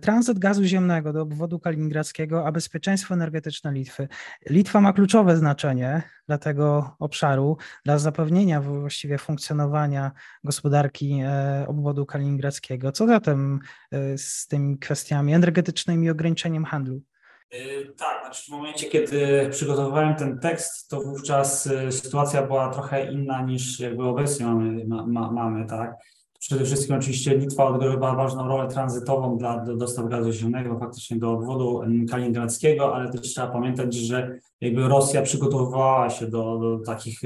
[0.00, 4.09] tranzyt gazu ziemnego do obwodu kaliningradzkiego, a bezpieczeństwo energetyczne Litwy.
[4.50, 10.12] Litwa ma kluczowe znaczenie dla tego obszaru, dla zapewnienia właściwie funkcjonowania
[10.44, 12.92] gospodarki e, obwodu kaliningradzkiego.
[12.92, 13.60] Co zatem
[13.92, 17.02] e, z tymi kwestiami energetycznymi i ograniczeniem handlu?
[17.50, 23.42] E, tak, znaczy w momencie, kiedy przygotowywałem ten tekst, to wówczas sytuacja była trochę inna
[23.42, 25.94] niż jakby obecnie mamy, ma, mamy tak.
[26.40, 31.32] Przede wszystkim oczywiście Litwa odgrywała ważną rolę tranzytową dla do dostaw gazu ziemnego faktycznie do
[31.32, 37.22] obwodu kaliningradzkiego, ale też trzeba pamiętać, że jakby Rosja przygotowywała się do, do takich,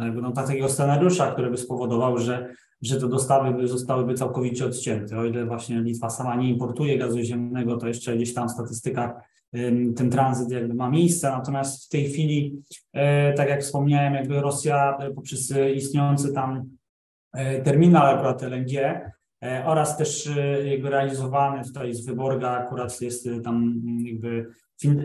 [0.00, 5.18] jakby no, takiego scenariusza, który by spowodował, że, że te dostawy by zostałyby całkowicie odcięte.
[5.18, 9.10] O ile właśnie Litwa sama nie importuje gazu ziemnego, to jeszcze gdzieś tam w statystykach
[9.96, 14.96] ten tranzyt jakby ma miejsce, natomiast w tej chwili, e, tak jak wspomniałem, jakby Rosja
[15.00, 16.83] e, poprzez istniejący tam E,
[17.64, 18.74] terminal akurat LNG
[19.42, 24.46] e, oraz też e, jakby realizowany tutaj z Wyborga akurat jest tam mm, jakby,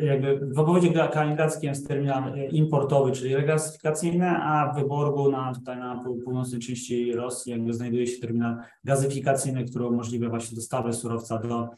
[0.02, 6.04] jakby w obwodzie kaliningradzkim jest terminal importowy, czyli regazyfikacyjny, a w Wyborgu na, tutaj na
[6.24, 11.70] północnej części Rosji jakby znajduje się terminal gazyfikacyjny, który umożliwia właśnie dostawę surowca do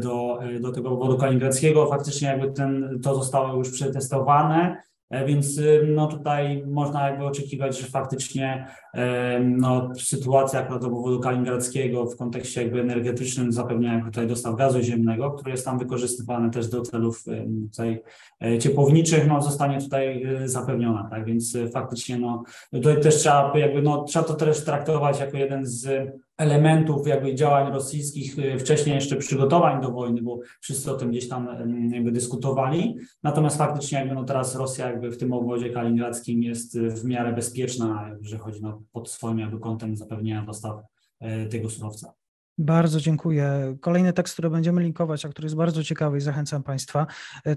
[0.00, 1.86] do, do tego obwodu kaliningradzkiego.
[1.86, 4.91] Faktycznie jakby ten, to zostało już przetestowane E,
[5.26, 12.06] więc y, no tutaj można jakby oczekiwać, że faktycznie e, no, sytuacja akurat obwodu kaliningradzkiego
[12.06, 16.82] w kontekście jakby energetycznym zapewniania tutaj dostaw gazu ziemnego, który jest tam wykorzystywany też do
[16.82, 17.24] celów
[17.70, 18.02] tutaj
[18.44, 22.42] e, ciepłowniczych, no zostanie tutaj zapewniona, tak, więc faktycznie no
[22.72, 27.72] tutaj też trzeba jakby no trzeba to też traktować jako jeden z elementów jakby działań
[27.72, 31.48] rosyjskich, y, wcześniej jeszcze przygotowań do wojny, bo wszyscy o tym gdzieś tam
[31.92, 32.96] jakby dyskutowali.
[33.22, 37.32] Natomiast faktycznie jakby no teraz Rosja jakby w tym obwodzie kaliningradzkim jest y, w miarę
[37.32, 40.80] bezpieczna, jeżeli chodzi no pod swoim jakby kątem zapewnienia dostaw
[41.22, 42.21] y, tego surowca.
[42.58, 43.76] Bardzo dziękuję.
[43.80, 47.06] Kolejny tekst, który będziemy linkować, a który jest bardzo ciekawy i zachęcam Państwa,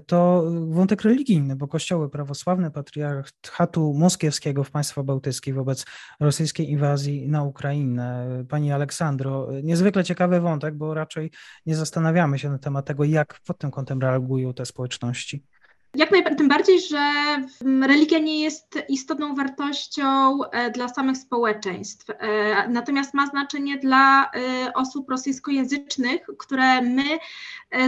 [0.06, 5.84] to wątek religijny, bo kościoły prawosławne patriarchatu moskiewskiego w państwach bałtyckich wobec
[6.20, 8.28] rosyjskiej inwazji na Ukrainę.
[8.48, 11.30] Pani Aleksandro, niezwykle ciekawy wątek, bo raczej
[11.66, 15.44] nie zastanawiamy się na temat tego, jak pod tym kątem reagują te społeczności.
[15.96, 17.12] Jak najbardziej, tym bardziej, że
[17.82, 24.72] religia nie jest istotną wartością e, dla samych społeczeństw, e, natomiast ma znaczenie dla e,
[24.74, 27.04] osób rosyjskojęzycznych, które my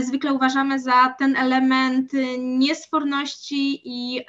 [0.01, 4.25] zwykle uważamy za ten element niesforności i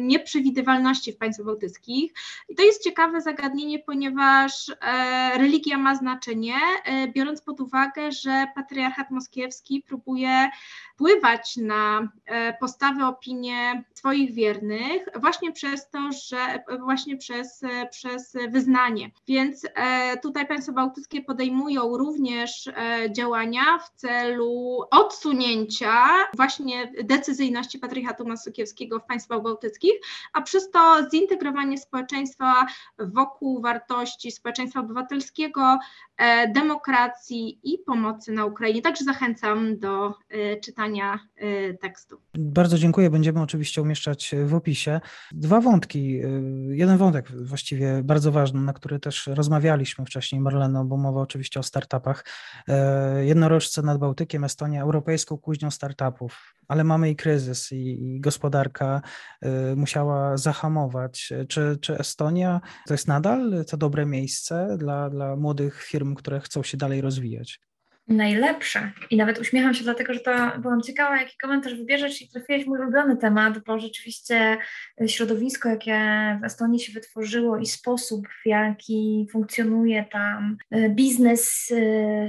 [0.00, 2.12] nieprzewidywalności w państwach bałtyckich.
[2.48, 4.72] I to jest ciekawe zagadnienie, ponieważ
[5.34, 6.54] religia ma znaczenie,
[7.14, 10.50] biorąc pod uwagę, że patriarchat moskiewski próbuje
[10.94, 12.08] wpływać na
[12.62, 17.60] postawy, opinie swoich wiernych właśnie przez to, że właśnie przez,
[17.90, 19.10] przez wyznanie.
[19.28, 22.72] Więc e, tutaj państwa bałtyckie podejmują również e,
[23.12, 25.94] działania w celu odsunięcia
[26.36, 29.92] właśnie decyzyjności patriarchatu masokiewskiego w państwach bałtyckich,
[30.32, 32.66] a przez to zintegrowanie społeczeństwa
[32.98, 35.78] wokół wartości społeczeństwa obywatelskiego
[36.48, 38.82] demokracji i pomocy na Ukrainie.
[38.82, 40.14] Także zachęcam do
[40.64, 41.18] czytania
[41.80, 42.20] tekstu.
[42.44, 43.10] Bardzo dziękuję.
[43.10, 45.00] Będziemy oczywiście umieszczać w opisie.
[45.32, 46.20] Dwa wątki.
[46.68, 51.62] Jeden wątek właściwie bardzo ważny, na który też rozmawialiśmy wcześniej, Marleno, bo mowa oczywiście o
[51.62, 52.24] startupach.
[53.20, 59.02] Jednorożce nad Bałtykiem, Estonia, europejską kuźnią startupów, ale mamy i kryzys, i, i gospodarka
[59.76, 61.32] musiała zahamować.
[61.48, 66.62] Czy, czy Estonia to jest nadal to dobre miejsce dla, dla młodych firm, które chcą
[66.62, 67.60] się dalej rozwijać?
[68.08, 68.92] Najlepsze.
[69.10, 72.78] I nawet uśmiecham się, dlatego że to byłam ciekawa, jaki komentarz wybierzesz i trafiłeś mój
[72.78, 74.58] ulubiony temat, bo rzeczywiście
[75.06, 75.98] środowisko, jakie
[76.42, 81.72] w Estonii się wytworzyło i sposób, w jaki funkcjonuje tam e, biznes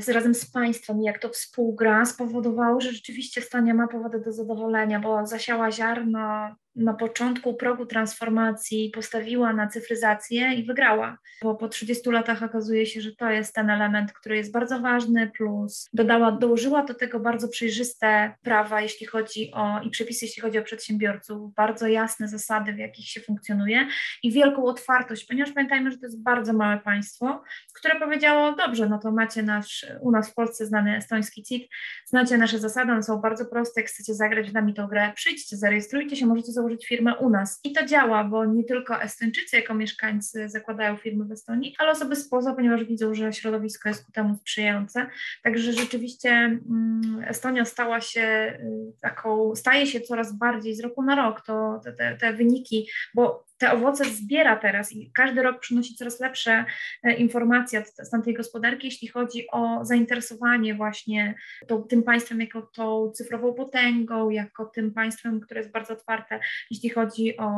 [0.08, 5.00] e, razem z państwem, jak to współgra, spowodowało, że rzeczywiście Estonia ma powody do zadowolenia,
[5.00, 12.10] bo zasiała ziarno na początku progu transformacji postawiła na cyfryzację i wygrała, bo po 30
[12.10, 16.84] latach okazuje się, że to jest ten element, który jest bardzo ważny, plus dodała, dołożyła
[16.84, 21.88] do tego bardzo przejrzyste prawa, jeśli chodzi o i przepisy, jeśli chodzi o przedsiębiorców, bardzo
[21.88, 23.88] jasne zasady, w jakich się funkcjonuje
[24.24, 27.44] i wielką otwartość, ponieważ pamiętajmy, że to jest bardzo małe państwo,
[27.74, 31.70] które powiedziało, dobrze, no to macie nasz, u nas w Polsce znany estoński CIT,
[32.06, 35.58] znacie nasze zasady, one są bardzo proste, jak chcecie zagrać w nami tą grę, przyjdźcie,
[35.58, 37.60] zarejestrujcie się, możecie założyć firmę u nas.
[37.64, 42.16] I to działa, bo nie tylko Estończycy jako mieszkańcy zakładają firmy w Estonii, ale osoby
[42.16, 45.08] spoza, ponieważ widzą, że środowisko jest ku temu sprzyjające.
[45.44, 51.16] Także rzeczywiście mm, Estonia stała się y, taką, staje się coraz bardziej z roku na
[51.16, 56.20] rok, to te, te wyniki, bo te owoce zbiera teraz i każdy rok przynosi coraz
[56.20, 56.66] lepsze
[57.04, 61.36] e, informacje z tamtej gospodarki, jeśli chodzi o zainteresowanie właśnie
[61.68, 66.40] to, tym państwem jako tą cyfrową potęgą, jako tym państwem, które jest bardzo otwarte,
[66.72, 67.52] jeśli chodzi o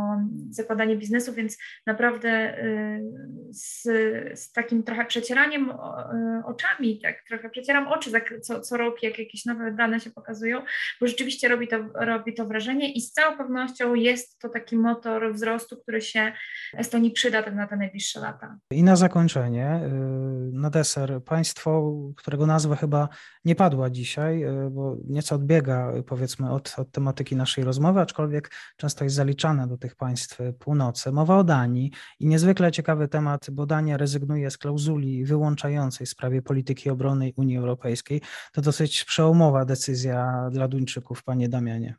[0.50, 3.04] zakładanie biznesu, więc naprawdę y,
[3.50, 3.84] z,
[4.40, 5.76] z takim trochę przecieraniem y,
[6.46, 10.62] oczami, tak trochę przecieram oczy co, co rok, jak jakieś nowe dane się pokazują,
[11.02, 15.34] bo rzeczywiście robi to, robi to wrażenie i z całą pewnością jest to taki motor
[15.34, 16.32] wzrostu, który się
[16.74, 18.58] Estonii przyda na te najbliższe lata.
[18.72, 19.90] I na zakończenie, y,
[20.52, 23.10] na deser, państwo, którego nazwa chyba
[23.46, 29.04] nie padła dzisiaj, y, bo nieco odbiega powiedzmy od, od tematyki naszej rozmowy, aczkolwiek często
[29.04, 31.12] jest zaliczane do tych państw północy.
[31.12, 36.42] Mowa o Danii i niezwykle ciekawy temat, bo Dania rezygnuje z klauzuli wyłączającej w sprawie
[36.42, 38.22] polityki obronnej Unii Europejskiej.
[38.52, 41.96] To dosyć przełomowa decyzja dla Duńczyków, panie Damianie.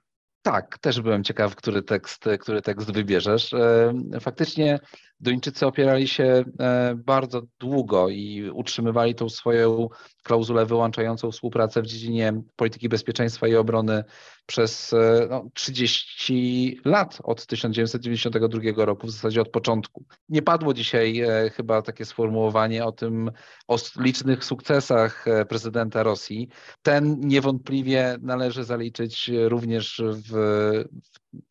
[0.47, 3.53] Tak, też byłem ciekaw, który tekst, który tekst wybierzesz.
[3.53, 4.79] E, faktycznie
[5.21, 9.89] Duńczycy opierali się e, bardzo długo i utrzymywali tą swoją
[10.23, 14.05] klauzulę wyłączającą współpracę w dziedzinie polityki bezpieczeństwa i obrony
[14.47, 20.05] przez e, no, 30 lat od 1992 roku, w zasadzie od początku.
[20.29, 21.23] Nie padło dzisiaj
[21.53, 23.31] chyba takie sformułowanie o tym,
[23.69, 26.49] o licznych sukcesach prezydenta Rosji.
[26.83, 30.85] Ten niewątpliwie należy zaliczyć również w, w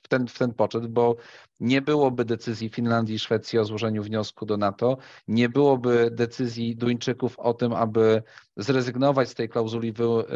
[0.10, 1.16] ten, w ten poczet, bo
[1.60, 7.40] nie byłoby decyzji Finlandii i Szwecji o złożeniu wniosku do NATO, nie byłoby decyzji Duńczyków
[7.40, 8.24] o tym, aby
[8.58, 9.94] zrezygnować z tej klauzuli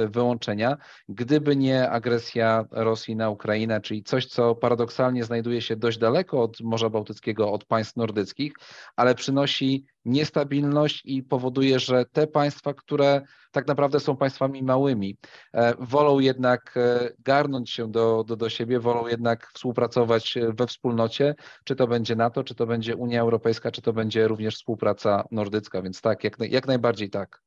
[0.10, 0.78] wyłączenia,
[1.10, 6.62] gdyby nie agresja Rosji na Ukrainę, czyli coś, co paradoksalnie znajduje się dość daleko od
[6.62, 8.54] Morza Bałtyckiego, od państw nordyckich,
[8.95, 13.22] ale przynosi niestabilność i powoduje, że te państwa, które
[13.52, 15.18] tak naprawdę są państwami małymi,
[15.54, 21.35] e, wolą jednak e, garnąć się do, do, do siebie, wolą jednak współpracować we wspólnocie,
[21.63, 25.81] czy to będzie NATO, czy to będzie Unia Europejska, czy to będzie również współpraca nordycka,
[25.81, 27.41] więc tak, jak, jak najbardziej tak.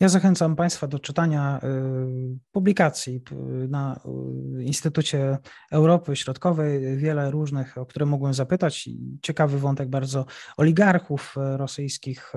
[0.00, 3.22] Ja zachęcam Państwa do czytania y, publikacji
[3.68, 4.00] na
[4.58, 5.38] y, Instytucie
[5.72, 8.88] Europy Środkowej, wiele różnych, o które mogłem zapytać.
[9.22, 10.26] Ciekawy wątek bardzo
[10.56, 12.32] oligarchów y, rosyjskich,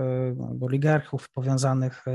[0.62, 2.06] oligarchów powiązanych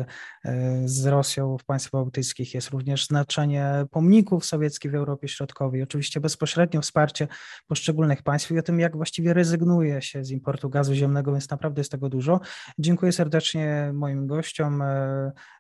[0.85, 2.55] z Rosją w państwach bałtyckich.
[2.55, 7.29] Jest również znaczenie pomników sowieckich w Europie Środkowej, oczywiście bezpośrednio wsparcie
[7.67, 11.81] poszczególnych państw i o tym, jak właściwie rezygnuje się z importu gazu ziemnego, więc naprawdę
[11.81, 12.41] jest tego dużo.
[12.79, 14.83] Dziękuję serdecznie moim gościom.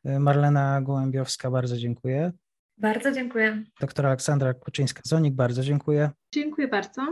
[0.04, 2.32] Marlena Gołębiowska, bardzo dziękuję.
[2.78, 3.64] Bardzo dziękuję.
[3.80, 6.10] Doktor Aleksandra Kuczyńska-Zonik, bardzo dziękuję.
[6.32, 7.02] Dziękuję bardzo.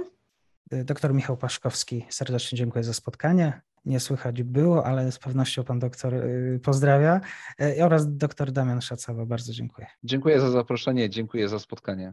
[0.70, 3.60] Doktor Michał Paszkowski, serdecznie dziękuję za spotkanie.
[3.84, 7.20] Nie słychać było, ale z pewnością pan doktor y, pozdrawia.
[7.60, 9.86] Y, oraz doktor Damian Szacowa, bardzo dziękuję.
[10.04, 12.12] Dziękuję za zaproszenie, dziękuję za spotkanie.